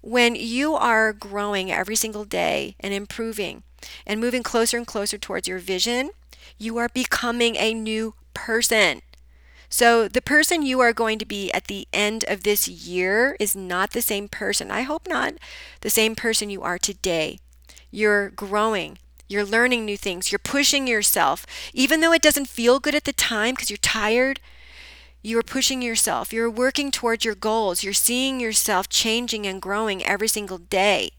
when 0.00 0.34
you 0.34 0.74
are 0.74 1.12
growing 1.12 1.70
every 1.70 1.96
single 1.96 2.24
day 2.24 2.76
and 2.80 2.94
improving 2.94 3.62
and 4.06 4.20
moving 4.20 4.42
closer 4.42 4.76
and 4.76 4.86
closer 4.86 5.18
towards 5.18 5.48
your 5.48 5.58
vision, 5.58 6.10
you 6.58 6.78
are 6.78 6.88
becoming 6.88 7.56
a 7.56 7.74
new 7.74 8.14
person. 8.34 9.02
So, 9.70 10.08
the 10.08 10.22
person 10.22 10.62
you 10.62 10.80
are 10.80 10.94
going 10.94 11.18
to 11.18 11.26
be 11.26 11.52
at 11.52 11.66
the 11.66 11.86
end 11.92 12.24
of 12.26 12.42
this 12.42 12.68
year 12.68 13.36
is 13.38 13.54
not 13.54 13.90
the 13.90 14.00
same 14.00 14.26
person. 14.26 14.70
I 14.70 14.82
hope 14.82 15.06
not 15.06 15.34
the 15.82 15.90
same 15.90 16.14
person 16.14 16.48
you 16.48 16.62
are 16.62 16.78
today. 16.78 17.38
You're 17.90 18.30
growing, 18.30 18.98
you're 19.28 19.44
learning 19.44 19.84
new 19.84 19.98
things, 19.98 20.32
you're 20.32 20.38
pushing 20.38 20.86
yourself. 20.86 21.44
Even 21.74 22.00
though 22.00 22.12
it 22.12 22.22
doesn't 22.22 22.48
feel 22.48 22.80
good 22.80 22.94
at 22.94 23.04
the 23.04 23.12
time 23.12 23.54
because 23.54 23.68
you're 23.68 23.76
tired, 23.76 24.40
you're 25.22 25.42
pushing 25.42 25.82
yourself. 25.82 26.32
You're 26.32 26.50
working 26.50 26.90
towards 26.90 27.24
your 27.24 27.34
goals. 27.34 27.82
You're 27.82 27.92
seeing 27.92 28.40
yourself 28.40 28.88
changing 28.88 29.46
and 29.46 29.60
growing 29.60 30.04
every 30.04 30.28
single 30.28 30.58
day. 30.58 31.10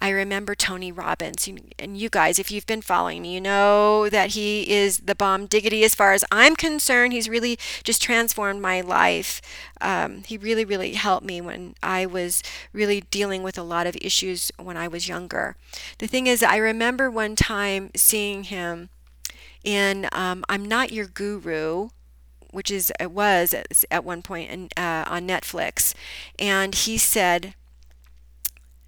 I 0.00 0.10
remember 0.10 0.54
Tony 0.54 0.92
Robbins, 0.92 1.48
and 1.78 1.98
you 1.98 2.08
guys, 2.08 2.38
if 2.38 2.52
you've 2.52 2.66
been 2.66 2.82
following 2.82 3.22
me, 3.22 3.34
you 3.34 3.40
know 3.40 4.08
that 4.08 4.30
he 4.30 4.70
is 4.70 4.98
the 4.98 5.14
bomb 5.14 5.46
diggity 5.46 5.82
as 5.82 5.94
far 5.94 6.12
as 6.12 6.24
I'm 6.30 6.54
concerned. 6.54 7.12
He's 7.12 7.28
really 7.28 7.58
just 7.82 8.00
transformed 8.00 8.62
my 8.62 8.80
life. 8.80 9.40
Um, 9.80 10.22
he 10.24 10.38
really, 10.38 10.64
really 10.64 10.92
helped 10.92 11.26
me 11.26 11.40
when 11.40 11.74
I 11.82 12.06
was 12.06 12.42
really 12.72 13.00
dealing 13.10 13.42
with 13.42 13.58
a 13.58 13.62
lot 13.62 13.88
of 13.88 13.96
issues 14.00 14.52
when 14.56 14.76
I 14.76 14.86
was 14.86 15.08
younger. 15.08 15.56
The 15.98 16.06
thing 16.06 16.28
is, 16.28 16.42
I 16.44 16.56
remember 16.56 17.10
one 17.10 17.34
time 17.34 17.90
seeing 17.96 18.44
him 18.44 18.90
in 19.64 20.08
um, 20.12 20.44
I'm 20.48 20.64
Not 20.64 20.92
Your 20.92 21.06
Guru 21.06 21.88
which 22.50 22.70
is 22.70 22.92
it 23.00 23.10
was 23.10 23.54
at 23.90 24.04
one 24.04 24.22
point 24.22 24.50
in, 24.50 24.68
uh, 24.76 25.04
on 25.06 25.26
Netflix, 25.26 25.94
and 26.38 26.74
he 26.74 26.98
said, 26.98 27.54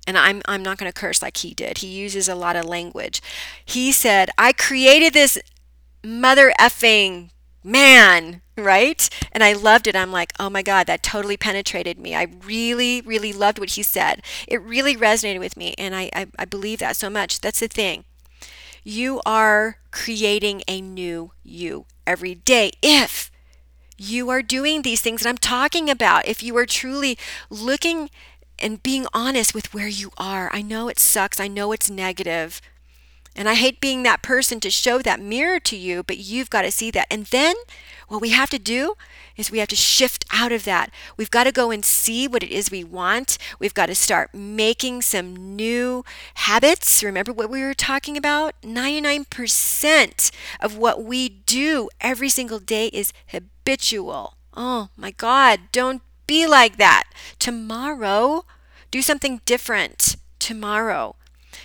and 0.06 0.16
I'm 0.18 0.42
I'm 0.46 0.62
not 0.62 0.78
going 0.78 0.90
to 0.90 0.98
curse 0.98 1.22
like 1.22 1.38
he 1.38 1.54
did. 1.54 1.78
He 1.78 1.88
uses 1.88 2.28
a 2.28 2.34
lot 2.34 2.56
of 2.56 2.64
language. 2.64 3.22
He 3.64 3.92
said, 3.92 4.30
"I 4.38 4.52
created 4.52 5.12
this 5.12 5.38
mother 6.04 6.52
effing 6.58 7.30
man, 7.62 8.42
right? 8.56 9.08
And 9.32 9.42
I 9.44 9.52
loved 9.52 9.86
it. 9.86 9.96
I'm 9.96 10.12
like, 10.12 10.32
oh 10.38 10.50
my 10.50 10.62
God, 10.62 10.86
that 10.86 11.02
totally 11.02 11.36
penetrated 11.36 11.98
me. 11.98 12.14
I 12.14 12.28
really, 12.44 13.00
really 13.02 13.32
loved 13.32 13.58
what 13.58 13.70
he 13.70 13.82
said. 13.82 14.22
It 14.48 14.62
really 14.62 14.96
resonated 14.96 15.40
with 15.40 15.56
me. 15.56 15.74
And 15.78 15.94
I, 15.94 16.10
I, 16.14 16.26
I 16.38 16.44
believe 16.44 16.78
that 16.78 16.96
so 16.96 17.10
much. 17.10 17.40
That's 17.40 17.60
the 17.60 17.68
thing. 17.68 18.04
You 18.82 19.20
are 19.26 19.76
creating 19.90 20.62
a 20.66 20.80
new 20.80 21.32
you 21.42 21.84
every 22.06 22.34
day 22.34 22.72
if 22.82 23.30
you 24.00 24.30
are 24.30 24.40
doing 24.40 24.80
these 24.80 25.02
things 25.02 25.22
that 25.22 25.28
I'm 25.28 25.36
talking 25.36 25.90
about. 25.90 26.26
If 26.26 26.42
you 26.42 26.56
are 26.56 26.64
truly 26.64 27.18
looking 27.50 28.08
and 28.58 28.82
being 28.82 29.06
honest 29.12 29.54
with 29.54 29.74
where 29.74 29.88
you 29.88 30.10
are. 30.16 30.50
I 30.52 30.62
know 30.62 30.88
it 30.88 30.98
sucks. 30.98 31.38
I 31.38 31.48
know 31.48 31.72
it's 31.72 31.90
negative. 31.90 32.60
And 33.36 33.48
I 33.48 33.54
hate 33.54 33.80
being 33.80 34.02
that 34.02 34.22
person 34.22 34.60
to 34.60 34.70
show 34.70 34.98
that 34.98 35.20
mirror 35.20 35.60
to 35.60 35.76
you, 35.76 36.02
but 36.02 36.18
you've 36.18 36.50
got 36.50 36.62
to 36.62 36.70
see 36.70 36.90
that. 36.90 37.06
And 37.10 37.26
then 37.26 37.54
what 38.08 38.20
we 38.20 38.30
have 38.30 38.50
to 38.50 38.58
do 38.58 38.94
is 39.36 39.50
we 39.50 39.58
have 39.58 39.68
to 39.68 39.76
shift 39.76 40.24
out 40.32 40.52
of 40.52 40.64
that. 40.64 40.90
We've 41.16 41.30
got 41.30 41.44
to 41.44 41.52
go 41.52 41.70
and 41.70 41.84
see 41.84 42.26
what 42.26 42.42
it 42.42 42.50
is 42.50 42.70
we 42.70 42.82
want. 42.82 43.38
We've 43.58 43.72
got 43.74 43.86
to 43.86 43.94
start 43.94 44.34
making 44.34 45.02
some 45.02 45.56
new 45.56 46.04
habits. 46.34 47.02
Remember 47.04 47.32
what 47.32 47.50
we 47.50 47.62
were 47.62 47.72
talking 47.72 48.16
about? 48.16 48.54
99% 48.62 50.30
of 50.60 50.76
what 50.76 51.04
we 51.04 51.28
do 51.28 51.88
every 52.00 52.28
single 52.28 52.58
day 52.58 52.88
is 52.88 53.12
habitual. 53.28 54.34
Oh 54.54 54.88
my 54.96 55.12
God, 55.12 55.60
don't 55.70 56.02
be 56.26 56.46
like 56.46 56.76
that. 56.78 57.04
Tomorrow, 57.38 58.44
do 58.90 59.00
something 59.00 59.40
different. 59.46 60.16
Tomorrow 60.40 61.14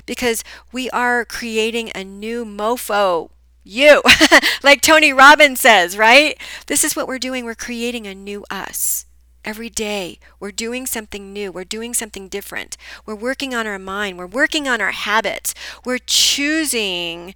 because 0.05 0.43
we 0.71 0.89
are 0.91 1.25
creating 1.25 1.91
a 1.95 2.03
new 2.03 2.45
mofo. 2.45 3.29
You, 3.63 4.03
like 4.63 4.81
Tony 4.81 5.11
Robbins 5.11 5.59
says, 5.59 5.97
right? 5.97 6.39
This 6.67 6.83
is 6.83 6.95
what 6.95 7.07
we're 7.07 7.17
doing. 7.19 7.45
We're 7.45 7.55
creating 7.55 8.05
a 8.05 8.13
new 8.13 8.45
us. 8.49 9.05
Every 9.43 9.69
day, 9.69 10.19
we're 10.39 10.51
doing 10.51 10.85
something 10.87 11.31
new. 11.31 11.51
We're 11.51 11.63
doing 11.65 11.93
something 11.93 12.29
different. 12.29 12.77
We're 13.05 13.15
working 13.15 13.53
on 13.53 13.67
our 13.67 13.77
mind. 13.79 14.17
We're 14.17 14.25
working 14.27 14.67
on 14.67 14.81
our 14.81 14.91
habits. 14.91 15.53
We're 15.83 15.99
choosing 15.99 17.35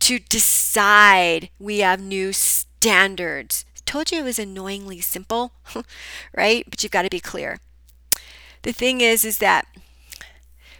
to 0.00 0.18
decide 0.18 1.50
we 1.58 1.78
have 1.80 2.00
new 2.00 2.32
standards. 2.32 3.64
Told 3.86 4.10
you 4.10 4.20
it 4.20 4.24
was 4.24 4.38
annoyingly 4.38 5.00
simple, 5.00 5.52
right? 6.34 6.64
But 6.68 6.82
you've 6.82 6.92
got 6.92 7.02
to 7.02 7.10
be 7.10 7.20
clear. 7.20 7.58
The 8.62 8.72
thing 8.72 9.00
is, 9.00 9.24
is 9.24 9.38
that 9.38 9.66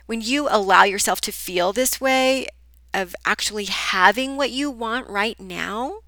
when 0.06 0.20
you 0.20 0.48
allow 0.50 0.84
yourself 0.84 1.20
to 1.22 1.32
feel 1.32 1.72
this 1.72 2.00
way 2.00 2.46
of 2.92 3.14
actually 3.24 3.64
having 3.64 4.36
what 4.36 4.50
you 4.50 4.70
want 4.70 5.08
right 5.08 5.38
now, 5.40 6.00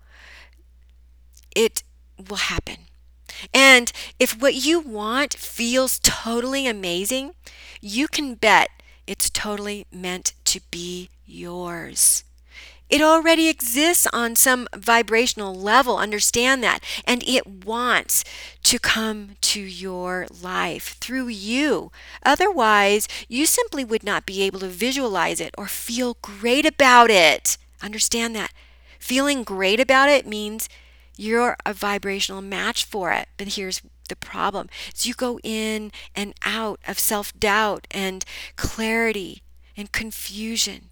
it 1.54 1.82
will 2.28 2.36
happen. 2.36 2.76
And 3.52 3.92
if 4.18 4.40
what 4.40 4.54
you 4.54 4.80
want 4.80 5.34
feels 5.34 5.98
totally 5.98 6.66
amazing, 6.66 7.32
you 7.80 8.08
can 8.08 8.34
bet 8.34 8.68
it's 9.06 9.30
totally 9.30 9.86
meant 9.92 10.32
to 10.44 10.60
be 10.70 11.10
yours. 11.24 12.24
It 12.88 13.02
already 13.02 13.48
exists 13.48 14.06
on 14.12 14.36
some 14.36 14.68
vibrational 14.74 15.54
level. 15.54 15.98
Understand 15.98 16.62
that. 16.62 16.80
And 17.04 17.22
it 17.26 17.64
wants 17.64 18.24
to 18.64 18.78
come 18.78 19.36
to 19.40 19.60
your 19.60 20.26
life 20.42 20.96
through 21.00 21.28
you. 21.28 21.90
Otherwise, 22.24 23.08
you 23.28 23.46
simply 23.46 23.84
would 23.84 24.04
not 24.04 24.26
be 24.26 24.42
able 24.42 24.60
to 24.60 24.68
visualize 24.68 25.40
it 25.40 25.54
or 25.58 25.66
feel 25.66 26.16
great 26.22 26.64
about 26.64 27.10
it. 27.10 27.58
Understand 27.82 28.34
that. 28.36 28.52
Feeling 28.98 29.42
great 29.42 29.80
about 29.80 30.08
it 30.08 30.26
means 30.26 30.68
you're 31.16 31.56
a 31.64 31.72
vibrational 31.72 32.42
match 32.42 32.84
for 32.84 33.12
it. 33.12 33.28
But 33.36 33.48
here's 33.54 33.82
the 34.08 34.16
problem 34.16 34.68
you 35.02 35.14
go 35.14 35.40
in 35.42 35.90
and 36.14 36.34
out 36.44 36.78
of 36.86 36.98
self-doubt 36.98 37.86
and 37.90 38.24
clarity 38.56 39.42
and 39.76 39.90
confusion 39.90 40.90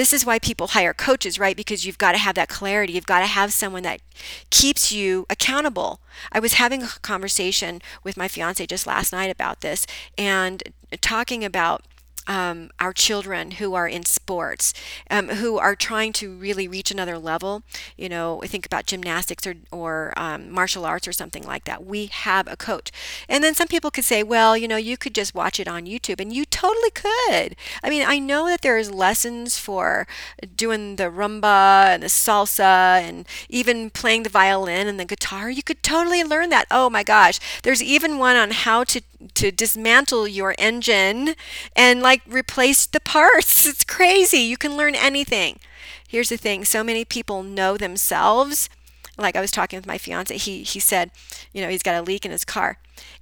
this 0.00 0.14
is 0.14 0.24
why 0.24 0.38
people 0.38 0.68
hire 0.68 0.94
coaches, 0.94 1.38
right? 1.38 1.54
Because 1.54 1.84
you've 1.84 1.98
got 1.98 2.12
to 2.12 2.18
have 2.18 2.34
that 2.34 2.48
clarity. 2.48 2.94
You've 2.94 3.04
got 3.04 3.20
to 3.20 3.26
have 3.26 3.52
someone 3.52 3.82
that 3.82 4.00
keeps 4.48 4.90
you 4.90 5.26
accountable. 5.28 6.00
I 6.32 6.40
was 6.40 6.54
having 6.54 6.82
a 6.82 6.86
conversation 7.02 7.82
with 8.02 8.16
my 8.16 8.26
fiance 8.26 8.64
just 8.64 8.86
last 8.86 9.12
night 9.12 9.30
about 9.30 9.60
this 9.60 9.86
and 10.16 10.62
talking 11.02 11.44
about 11.44 11.84
um, 12.26 12.70
our 12.78 12.92
children 12.92 13.52
who 13.52 13.74
are 13.74 13.88
in 13.88 14.04
sports, 14.04 14.72
um, 15.10 15.28
who 15.28 15.58
are 15.58 15.74
trying 15.74 16.12
to 16.14 16.32
really 16.32 16.68
reach 16.68 16.90
another 16.90 17.18
level. 17.18 17.62
You 17.96 18.08
know, 18.08 18.42
think 18.44 18.66
about 18.66 18.86
gymnastics 18.86 19.46
or, 19.46 19.54
or 19.70 20.12
um, 20.16 20.50
martial 20.50 20.84
arts 20.84 21.08
or 21.08 21.12
something 21.12 21.44
like 21.44 21.64
that. 21.64 21.84
We 21.84 22.06
have 22.06 22.46
a 22.46 22.56
coach. 22.56 22.92
And 23.28 23.42
then 23.42 23.54
some 23.54 23.68
people 23.68 23.90
could 23.90 24.04
say, 24.04 24.22
well, 24.22 24.56
you 24.56 24.68
know, 24.68 24.76
you 24.76 24.96
could 24.96 25.14
just 25.14 25.34
watch 25.34 25.58
it 25.58 25.68
on 25.68 25.86
YouTube. 25.86 26.20
And 26.20 26.32
you 26.32 26.44
totally 26.44 26.90
could. 26.90 27.56
I 27.82 27.90
mean, 27.90 28.04
I 28.06 28.18
know 28.18 28.46
that 28.46 28.62
there's 28.62 28.90
lessons 28.90 29.58
for 29.58 30.06
doing 30.56 30.96
the 30.96 31.04
rumba 31.04 31.86
and 31.94 32.02
the 32.02 32.08
salsa 32.08 33.00
and 33.00 33.26
even 33.48 33.90
playing 33.90 34.22
the 34.22 34.28
violin 34.28 34.86
and 34.86 35.00
the 35.00 35.04
guitar. 35.04 35.50
You 35.50 35.62
could 35.62 35.82
totally 35.82 36.22
learn 36.22 36.50
that. 36.50 36.66
Oh 36.70 36.90
my 36.90 37.02
gosh. 37.02 37.40
There's 37.62 37.82
even 37.82 38.18
one 38.18 38.36
on 38.36 38.50
how 38.50 38.84
to, 38.84 39.00
to 39.34 39.50
dismantle 39.50 40.28
your 40.28 40.54
engine 40.58 41.34
and 41.76 42.00
like 42.02 42.09
replace 42.28 42.86
the 42.86 43.00
parts. 43.00 43.66
It's 43.70 43.84
crazy. 43.84 44.38
You 44.38 44.56
can 44.56 44.76
learn 44.76 44.94
anything. 44.94 45.58
Here's 46.06 46.28
the 46.28 46.36
thing 46.36 46.64
so 46.64 46.82
many 46.82 47.04
people 47.04 47.42
know 47.42 47.76
themselves. 47.76 48.68
Like 49.16 49.36
I 49.36 49.40
was 49.40 49.50
talking 49.50 49.76
with 49.76 49.86
my 49.86 49.98
fiance, 49.98 50.36
he, 50.36 50.62
he 50.62 50.80
said, 50.80 51.10
you 51.52 51.60
know, 51.62 51.68
he's 51.68 51.82
got 51.82 51.94
a 51.94 52.02
leak 52.02 52.24
in 52.24 52.30
his 52.30 52.44
car. 52.44 52.78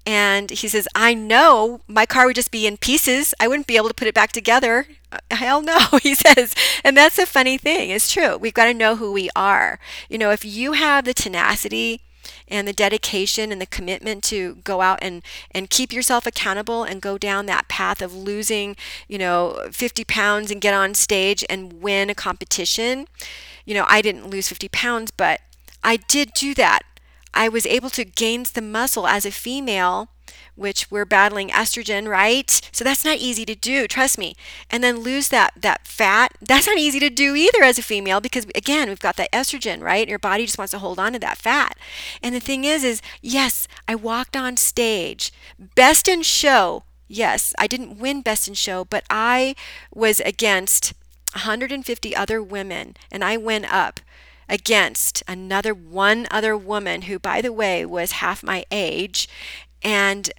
And 0.07 0.51
he 0.51 0.69
says, 0.69 0.89
I 0.95 1.13
know 1.13 1.81
my 1.87 2.07
car 2.07 2.27
would 2.27 2.37
just 2.37 2.51
be 2.51 2.67
in 2.67 2.77
pieces. 2.77 3.35
I 3.41 3.49
wouldn't 3.49 3.67
be 3.67 3.77
able 3.77 3.89
to 3.89 3.95
put 3.95 4.09
it 4.09 4.15
back 4.15 4.33
together. 4.33 4.87
Uh, 5.13 5.19
hell 5.33 5.61
no, 5.61 5.79
he 6.03 6.15
says. 6.15 6.55
And 6.85 6.97
that's 6.97 7.19
a 7.19 7.27
funny 7.27 7.59
thing. 7.59 7.91
It's 7.91 8.13
true. 8.13 8.37
We've 8.37 8.55
got 8.55 8.67
to 8.67 8.75
know 8.75 8.97
who 8.97 9.13
we 9.13 9.29
are. 9.37 9.79
You 10.09 10.19
know, 10.19 10.31
if 10.31 10.45
you 10.45 10.73
have 10.73 11.05
the 11.05 11.15
tenacity, 11.15 12.01
and 12.49 12.67
the 12.67 12.73
dedication 12.73 13.53
and 13.53 13.61
the 13.61 13.67
commitment 13.67 14.25
to 14.25 14.57
go 14.65 14.81
out 14.81 14.99
and, 15.03 15.23
and 15.51 15.71
keep 15.71 15.93
yourself 15.93 16.27
accountable 16.27 16.85
and 16.85 17.03
go 17.03 17.19
down 17.19 17.47
that 17.47 17.69
path 17.69 18.03
of 18.03 18.15
losing, 18.15 18.77
you 19.09 19.19
know, 19.19 19.69
50 19.73 20.05
pounds 20.05 20.51
and 20.51 20.61
get 20.61 20.75
on 20.75 20.95
stage 20.95 21.45
and 21.49 21.83
win 21.83 22.11
a 22.11 22.15
competition. 22.15 23.07
You 23.65 23.75
know, 23.75 23.87
I 23.89 24.03
didn't 24.03 24.31
lose 24.31 24.49
50 24.49 24.69
pounds, 24.69 25.11
but 25.11 25.41
I 25.83 25.97
did 25.97 26.33
do 26.33 26.55
that. 26.55 26.83
I 27.35 27.49
was 27.49 27.67
able 27.67 27.91
to 27.91 28.05
gain 28.05 28.45
some 28.45 28.73
muscle 28.73 29.07
as 29.07 29.25
a 29.25 29.31
female 29.31 30.09
which 30.55 30.91
we're 30.91 31.05
battling 31.05 31.49
estrogen, 31.49 32.09
right? 32.09 32.61
So 32.73 32.85
that's 32.85 33.05
not 33.05 33.19
easy 33.19 33.45
to 33.45 33.55
do, 33.55 33.87
trust 33.87 34.19
me. 34.19 34.35
And 34.71 34.83
then 34.83 35.01
lose 35.01 35.29
that 35.29 35.53
that 35.61 35.87
fat. 35.87 36.33
That's 36.41 36.67
not 36.67 36.79
easy 36.79 37.01
to 37.01 37.11
do 37.11 37.35
either 37.35 37.63
as 37.63 37.79
a 37.79 37.83
female 37.83 38.21
because 38.21 38.47
again, 38.55 38.89
we've 38.89 38.99
got 38.99 39.17
that 39.17 39.33
estrogen, 39.33 39.83
right? 39.83 40.09
Your 40.09 40.19
body 40.19 40.47
just 40.47 40.59
wants 40.59 40.73
to 40.73 40.79
hold 40.79 40.99
on 40.99 41.13
to 41.13 41.19
that 41.21 41.39
fat. 41.39 41.77
And 42.23 42.35
the 42.35 42.41
thing 42.41 42.65
is 42.65 42.85
is 42.85 43.03
yes, 43.23 43.69
I 43.87 43.95
walked 43.95 44.37
on 44.37 44.57
stage, 44.57 45.33
best 45.75 46.09
in 46.09 46.23
show. 46.23 46.85
Yes, 47.07 47.55
I 47.59 47.67
didn't 47.67 47.99
win 47.99 48.21
best 48.21 48.49
in 48.49 48.55
show, 48.55 48.85
but 48.85 49.05
I 49.09 49.55
was 49.95 50.21
against 50.21 50.93
150 51.33 52.17
other 52.17 52.43
women 52.43 52.97
and 53.11 53.25
I 53.25 53.37
went 53.37 53.73
up 53.73 54.01
against 54.49 55.23
another 55.29 55.75
one 55.75 56.27
other 56.31 56.57
woman 56.57 57.03
who 57.03 57.19
by 57.19 57.43
the 57.43 57.53
way 57.53 57.85
was 57.85 58.13
half 58.13 58.43
my 58.43 58.65
age 58.71 59.29
and 59.83 60.31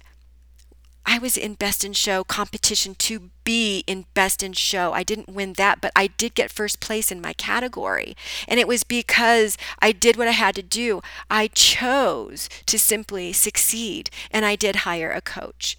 I 1.06 1.18
was 1.18 1.36
in 1.36 1.54
Best 1.54 1.84
in 1.84 1.92
Show 1.92 2.22
competition 2.22 2.94
to 2.96 3.30
be 3.42 3.82
in 3.86 4.04
Best 4.14 4.42
in 4.42 4.52
Show. 4.52 4.92
I 4.92 5.02
didn't 5.02 5.28
win 5.28 5.54
that, 5.54 5.80
but 5.80 5.92
I 5.96 6.06
did 6.06 6.34
get 6.34 6.52
first 6.52 6.78
place 6.78 7.10
in 7.10 7.20
my 7.20 7.32
category. 7.32 8.16
And 8.46 8.60
it 8.60 8.68
was 8.68 8.84
because 8.84 9.58
I 9.80 9.92
did 9.92 10.16
what 10.16 10.28
I 10.28 10.32
had 10.32 10.54
to 10.54 10.62
do. 10.62 11.00
I 11.28 11.48
chose 11.48 12.48
to 12.66 12.78
simply 12.78 13.32
succeed, 13.32 14.10
and 14.30 14.44
I 14.44 14.54
did 14.54 14.76
hire 14.76 15.10
a 15.10 15.20
coach. 15.20 15.76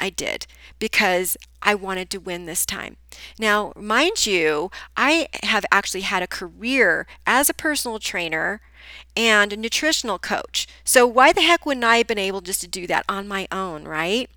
I 0.00 0.10
did 0.10 0.46
because 0.78 1.36
I 1.62 1.74
wanted 1.74 2.10
to 2.10 2.18
win 2.18 2.46
this 2.46 2.66
time. 2.66 2.96
Now, 3.38 3.72
mind 3.76 4.26
you, 4.26 4.70
I 4.96 5.28
have 5.42 5.64
actually 5.70 6.02
had 6.02 6.22
a 6.22 6.26
career 6.26 7.06
as 7.26 7.48
a 7.48 7.54
personal 7.54 7.98
trainer 7.98 8.60
and 9.16 9.52
a 9.52 9.56
nutritional 9.56 10.18
coach. 10.18 10.66
So 10.84 11.06
why 11.06 11.32
the 11.32 11.42
heck 11.42 11.66
wouldn't 11.66 11.84
I 11.84 11.98
have 11.98 12.06
been 12.06 12.18
able 12.18 12.40
just 12.40 12.60
to 12.62 12.68
do 12.68 12.86
that 12.86 13.04
on 13.08 13.28
my 13.28 13.48
own, 13.50 13.84
right? 13.84 14.30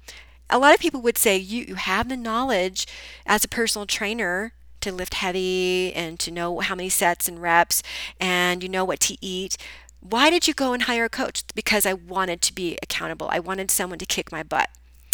A 0.50 0.58
lot 0.58 0.74
of 0.74 0.80
people 0.80 1.02
would 1.02 1.18
say 1.18 1.38
you, 1.38 1.64
you 1.64 1.76
have 1.76 2.10
the 2.10 2.18
knowledge 2.18 2.88
as 3.26 3.44
a 3.44 3.50
personal 3.50 3.86
trainer 3.86 4.54
to 4.82 4.92
lift 4.92 5.16
heavy 5.16 5.94
and 5.94 6.20
to 6.20 6.32
know 6.32 6.60
how 6.60 6.76
many 6.76 6.90
sets 6.90 7.28
and 7.28 7.42
reps 7.42 7.84
and 8.20 8.64
you 8.64 8.70
know 8.70 8.86
what 8.86 9.00
to 9.02 9.18
eat. 9.22 9.58
Why 10.00 10.30
did 10.30 10.48
you 10.48 10.54
go 10.54 10.74
and 10.74 10.84
hire 10.84 11.06
a 11.06 11.10
coach? 11.10 11.44
Because 11.54 11.86
I 11.86 11.94
wanted 11.94 12.42
to 12.44 12.54
be 12.54 12.78
accountable. 12.82 13.28
I 13.30 13.40
wanted 13.40 13.70
someone 13.70 14.00
to 14.00 14.06
kick 14.06 14.32
my 14.32 14.44
butt. 14.44 14.70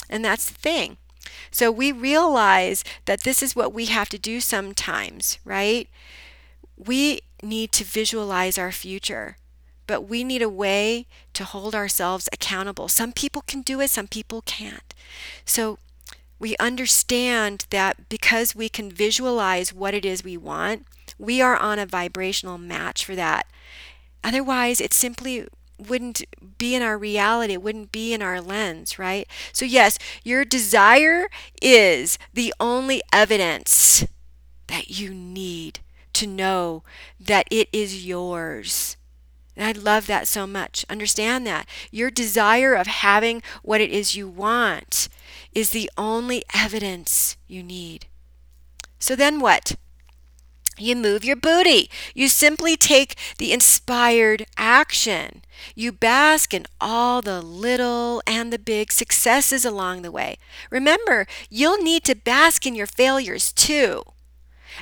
And 0.10 0.24
that's 0.24 0.48
the 0.48 0.54
thing. 0.54 0.98
So 1.52 1.72
we 1.72 1.92
realize 1.92 2.84
that 3.06 3.22
this 3.22 3.42
is 3.42 3.56
what 3.56 3.74
we 3.74 3.86
have 3.86 4.10
to 4.10 4.18
do 4.18 4.40
sometimes, 4.40 5.40
right? 5.46 5.90
we 6.78 7.22
need 7.42 7.72
to 7.74 7.84
visualize 7.84 8.58
our 8.58 8.72
future, 8.72 9.38
but 9.88 10.02
we 10.02 10.24
need 10.24 10.42
a 10.42 10.50
way 10.50 11.06
to 11.34 11.44
hold 11.44 11.76
ourselves 11.76 12.30
accountable. 12.34 12.88
Some 12.88 13.12
people 13.12 13.44
can 13.46 13.62
do 13.62 13.82
it, 13.82 13.90
some 13.90 14.08
people 14.08 14.42
can't. 14.42 14.94
So 15.46 15.78
we 16.40 16.56
understand 16.58 17.66
that 17.70 18.10
because 18.10 18.56
we 18.56 18.68
can 18.68 18.92
visualize 18.92 19.74
what 19.74 19.94
it 19.94 20.06
is 20.06 20.24
we 20.24 20.38
want, 20.38 20.86
we 21.18 21.42
are 21.42 21.56
on 21.56 21.80
a 21.80 21.86
vibrational 21.86 22.58
match 22.58 23.06
for 23.06 23.16
that. 23.16 23.48
Otherwise, 24.24 24.82
it 24.82 24.94
simply 24.94 25.48
wouldn't 25.78 26.24
be 26.58 26.76
in 26.76 26.82
our 26.82 26.98
reality, 26.98 27.54
it 27.54 27.62
wouldn't 27.62 27.92
be 27.92 28.14
in 28.14 28.22
our 28.22 28.42
lens, 28.42 28.98
right? 29.00 29.28
So, 29.52 29.66
yes, 29.66 29.98
your 30.24 30.46
desire 30.46 31.30
is 31.62 32.18
the 32.34 32.54
only 32.60 33.02
evidence 33.12 34.06
that 34.68 34.90
you 34.90 35.14
need 35.14 35.80
to 36.14 36.28
know 36.28 36.84
that 37.20 37.48
it 37.52 37.70
is 37.72 38.06
yours. 38.06 38.98
And 39.56 39.66
I 39.66 39.80
love 39.80 40.08
that 40.08 40.28
so 40.28 40.46
much. 40.46 40.86
Understand 40.90 41.48
that. 41.48 41.68
Your 41.92 42.12
desire 42.12 42.74
of 42.74 42.88
having 42.88 43.42
what 43.64 43.82
it 43.82 43.90
is 43.90 44.16
you 44.16 44.28
want 44.28 45.08
is 45.54 45.70
the 45.70 45.90
only 45.98 46.44
evidence 46.54 47.38
you 47.48 47.64
need. 47.64 48.08
So 49.00 49.16
then 49.16 49.40
what? 49.40 49.76
You 50.78 50.96
move 50.96 51.24
your 51.24 51.36
booty. 51.36 51.90
You 52.14 52.28
simply 52.28 52.76
take 52.76 53.16
the 53.38 53.54
inspired 53.54 54.46
action. 54.58 55.42
You 55.74 55.92
bask 55.92 56.54
in 56.54 56.66
all 56.82 57.22
the 57.22 57.42
little 57.42 58.22
and 58.28 58.52
the 58.52 58.60
big 58.60 58.92
successes 58.92 59.64
along 59.66 60.02
the 60.02 60.12
way. 60.12 60.38
Remember, 60.70 61.28
you'll 61.50 61.82
need 61.82 62.04
to 62.06 62.16
bask 62.16 62.66
in 62.66 62.76
your 62.76 62.88
failures 62.88 63.54
too. 63.54 64.04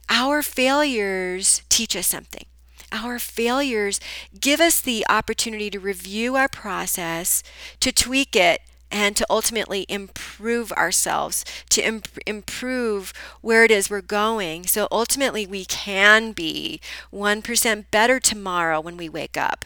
Our 0.09 0.41
failures 0.41 1.61
teach 1.69 1.95
us 1.95 2.07
something. 2.07 2.45
Our 2.91 3.19
failures 3.19 3.99
give 4.39 4.59
us 4.59 4.79
the 4.79 5.05
opportunity 5.09 5.69
to 5.71 5.79
review 5.79 6.35
our 6.35 6.47
process, 6.47 7.43
to 7.79 7.91
tweak 7.91 8.35
it, 8.35 8.61
and 8.93 9.17
to 9.17 9.25
ultimately 9.27 9.87
improve 9.89 10.71
ourselves, 10.73 11.43
to 11.69 11.81
imp- 11.81 12.19
improve 12.27 13.11
where 13.41 13.63
it 13.63 13.71
is 13.71 13.89
we're 13.89 14.01
going. 14.01 14.67
So 14.67 14.87
ultimately, 14.91 15.47
we 15.47 15.65
can 15.65 16.31
be 16.31 16.79
1% 17.11 17.85
better 17.89 18.19
tomorrow 18.19 18.79
when 18.79 18.95
we 18.95 19.09
wake 19.09 19.35
up. 19.35 19.65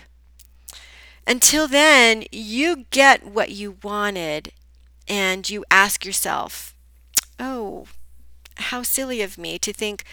Until 1.27 1.67
then, 1.67 2.23
you 2.31 2.85
get 2.89 3.27
what 3.27 3.51
you 3.51 3.77
wanted 3.83 4.53
and 5.09 5.49
you 5.49 5.65
ask 5.69 6.05
yourself, 6.05 6.73
oh, 7.37 7.85
how 8.55 8.81
silly 8.81 9.21
of 9.21 9.37
me 9.37 9.59
to 9.59 9.73
think 9.73 10.05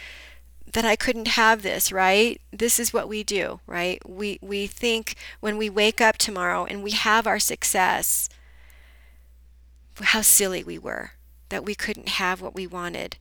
that 0.73 0.83
I 0.83 0.97
couldn't 0.97 1.29
have 1.29 1.61
this, 1.61 1.89
right? 1.89 2.41
This 2.51 2.79
is 2.81 2.91
what 2.91 3.07
we 3.07 3.23
do, 3.23 3.61
right? 3.65 4.01
We 4.07 4.39
we 4.41 4.67
think 4.67 5.15
when 5.39 5.57
we 5.57 5.69
wake 5.69 6.01
up 6.01 6.17
tomorrow 6.17 6.65
and 6.65 6.83
we 6.83 6.91
have 6.91 7.25
our 7.25 7.39
success, 7.39 8.27
how 10.01 10.21
silly 10.21 10.63
we 10.63 10.77
were 10.77 11.11
that 11.49 11.63
we 11.63 11.75
couldn't 11.75 12.09
have 12.09 12.41
what 12.41 12.55
we 12.55 12.67
wanted 12.67 13.17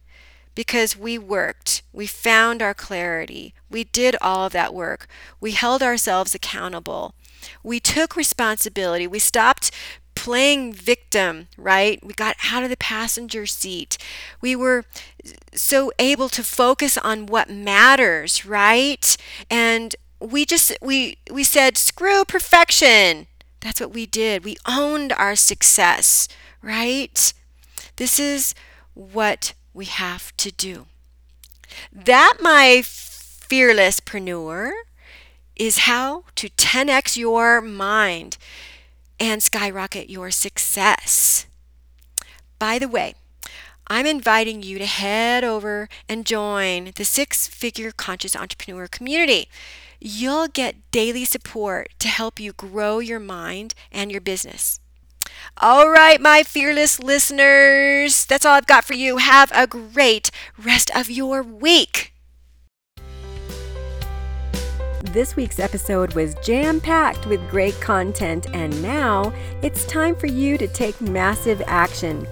because 0.54 0.96
we 0.96 1.18
worked. 1.18 1.82
We 1.92 2.06
found 2.06 2.62
our 2.62 2.74
clarity. 2.74 3.54
We 3.70 3.84
did 3.84 4.16
all 4.20 4.46
of 4.46 4.52
that 4.52 4.74
work. 4.74 5.08
We 5.40 5.52
held 5.52 5.82
ourselves 5.82 6.34
accountable. 6.34 7.14
We 7.62 7.80
took 7.80 8.16
responsibility. 8.16 9.06
We 9.06 9.18
stopped 9.18 9.70
playing 10.14 10.72
victim, 10.72 11.48
right? 11.58 12.04
We 12.04 12.14
got 12.14 12.36
out 12.44 12.62
of 12.62 12.70
the 12.70 12.76
passenger 12.76 13.46
seat. 13.46 13.98
We 14.40 14.54
were 14.54 14.84
so 15.54 15.92
able 15.98 16.28
to 16.30 16.42
focus 16.42 16.96
on 16.96 17.26
what 17.26 17.50
matters, 17.50 18.46
right? 18.46 19.16
And 19.50 19.94
we 20.20 20.44
just 20.46 20.76
we 20.80 21.18
we 21.30 21.44
said 21.44 21.76
screw 21.76 22.24
perfection. 22.24 23.26
That's 23.60 23.80
what 23.80 23.92
we 23.92 24.06
did. 24.06 24.44
We 24.44 24.56
owned 24.66 25.12
our 25.12 25.36
success 25.36 26.28
right? 26.64 27.32
This 27.96 28.18
is 28.18 28.54
what 28.94 29.54
we 29.72 29.84
have 29.84 30.36
to 30.38 30.50
do. 30.50 30.86
That, 31.92 32.38
my 32.40 32.80
fearlesspreneur, 32.82 34.72
is 35.56 35.78
how 35.78 36.24
to 36.34 36.48
10x 36.48 37.16
your 37.16 37.60
mind 37.60 38.36
and 39.20 39.42
skyrocket 39.42 40.10
your 40.10 40.30
success. 40.30 41.46
By 42.58 42.78
the 42.78 42.88
way, 42.88 43.14
I'm 43.86 44.06
inviting 44.06 44.62
you 44.62 44.78
to 44.78 44.86
head 44.86 45.44
over 45.44 45.88
and 46.08 46.24
join 46.24 46.92
the 46.96 47.04
six 47.04 47.46
figure 47.46 47.92
conscious 47.92 48.34
entrepreneur 48.34 48.88
community. 48.88 49.48
You'll 50.00 50.48
get 50.48 50.90
daily 50.90 51.24
support 51.24 51.90
to 51.98 52.08
help 52.08 52.40
you 52.40 52.52
grow 52.52 52.98
your 52.98 53.20
mind 53.20 53.74
and 53.92 54.10
your 54.10 54.20
business. 54.20 54.80
All 55.58 55.88
right, 55.88 56.20
my 56.20 56.42
fearless 56.42 57.00
listeners, 57.00 58.26
that's 58.26 58.44
all 58.44 58.54
I've 58.54 58.66
got 58.66 58.84
for 58.84 58.94
you. 58.94 59.18
Have 59.18 59.52
a 59.54 59.66
great 59.66 60.30
rest 60.58 60.90
of 60.96 61.10
your 61.10 61.42
week. 61.42 62.12
This 65.12 65.36
week's 65.36 65.60
episode 65.60 66.14
was 66.14 66.34
jam 66.42 66.80
packed 66.80 67.26
with 67.26 67.48
great 67.48 67.80
content, 67.80 68.48
and 68.52 68.82
now 68.82 69.32
it's 69.62 69.84
time 69.84 70.16
for 70.16 70.26
you 70.26 70.58
to 70.58 70.66
take 70.66 71.00
massive 71.00 71.62
action. 71.66 72.26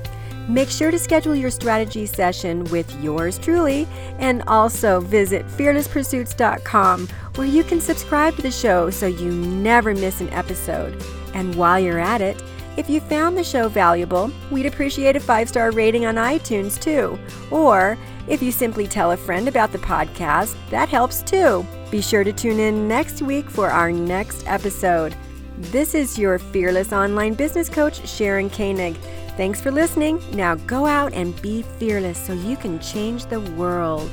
Make 0.49 0.69
sure 0.69 0.91
to 0.91 0.99
schedule 0.99 1.37
your 1.37 1.51
strategy 1.51 2.07
session 2.07 2.65
with 2.65 2.93
yours 3.01 3.39
truly 3.39 3.87
and 4.19 4.43
also 4.49 5.01
visit 5.01 5.47
fearlesspursuits.com 5.47 7.07
where 7.37 7.47
you 7.47 7.63
can 7.63 7.81
subscribe 7.81 8.35
to 8.37 8.43
the 8.43 8.51
show 8.51 8.91
so 8.91 9.07
you 9.07 9.31
never 9.31 9.95
miss 9.95 10.21
an 10.21 10.31
episode. 10.31 11.01
And 11.35 11.55
while 11.55 11.79
you're 11.79 12.01
at 12.01 12.21
it, 12.21 12.43
if 12.77 12.89
you 12.89 13.01
found 13.01 13.37
the 13.37 13.45
show 13.45 13.69
valuable, 13.69 14.31
we'd 14.51 14.67
appreciate 14.67 15.17
a 15.17 15.21
five 15.21 15.49
star 15.49 15.71
rating 15.71 16.07
on 16.07 16.15
iTunes 16.15 16.81
too. 16.81 17.19
Or 17.51 17.99
if 18.29 18.43
you 18.43 18.53
simply 18.53 18.87
tell 18.87 19.13
a 19.13 19.17
friend 19.17 19.49
about 19.49 19.73
the 19.73 19.79
podcast, 19.79 20.55
that 20.71 20.89
helps 20.89 21.23
too. 21.23 21.67
Be 21.91 22.01
sure 22.01 22.25
to 22.25 22.33
tune 22.33 22.61
in 22.61 22.89
next 22.89 23.21
week 23.21 23.51
for 23.51 23.71
our 23.71 23.93
next 23.93 24.47
episode. 24.47 25.15
This 25.59 25.95
is 25.95 26.19
your 26.19 26.39
fearless 26.39 26.93
online 26.93 27.35
business 27.35 27.69
coach, 27.69 28.09
Sharon 28.09 28.49
Koenig. 28.49 28.97
Thanks 29.37 29.61
for 29.61 29.71
listening. 29.71 30.23
Now 30.33 30.55
go 30.55 30.87
out 30.87 31.13
and 31.13 31.41
be 31.43 31.63
fearless 31.63 32.19
so 32.19 32.33
you 32.33 32.57
can 32.57 32.81
change 32.81 33.27
the 33.27 33.41
world. 33.41 34.11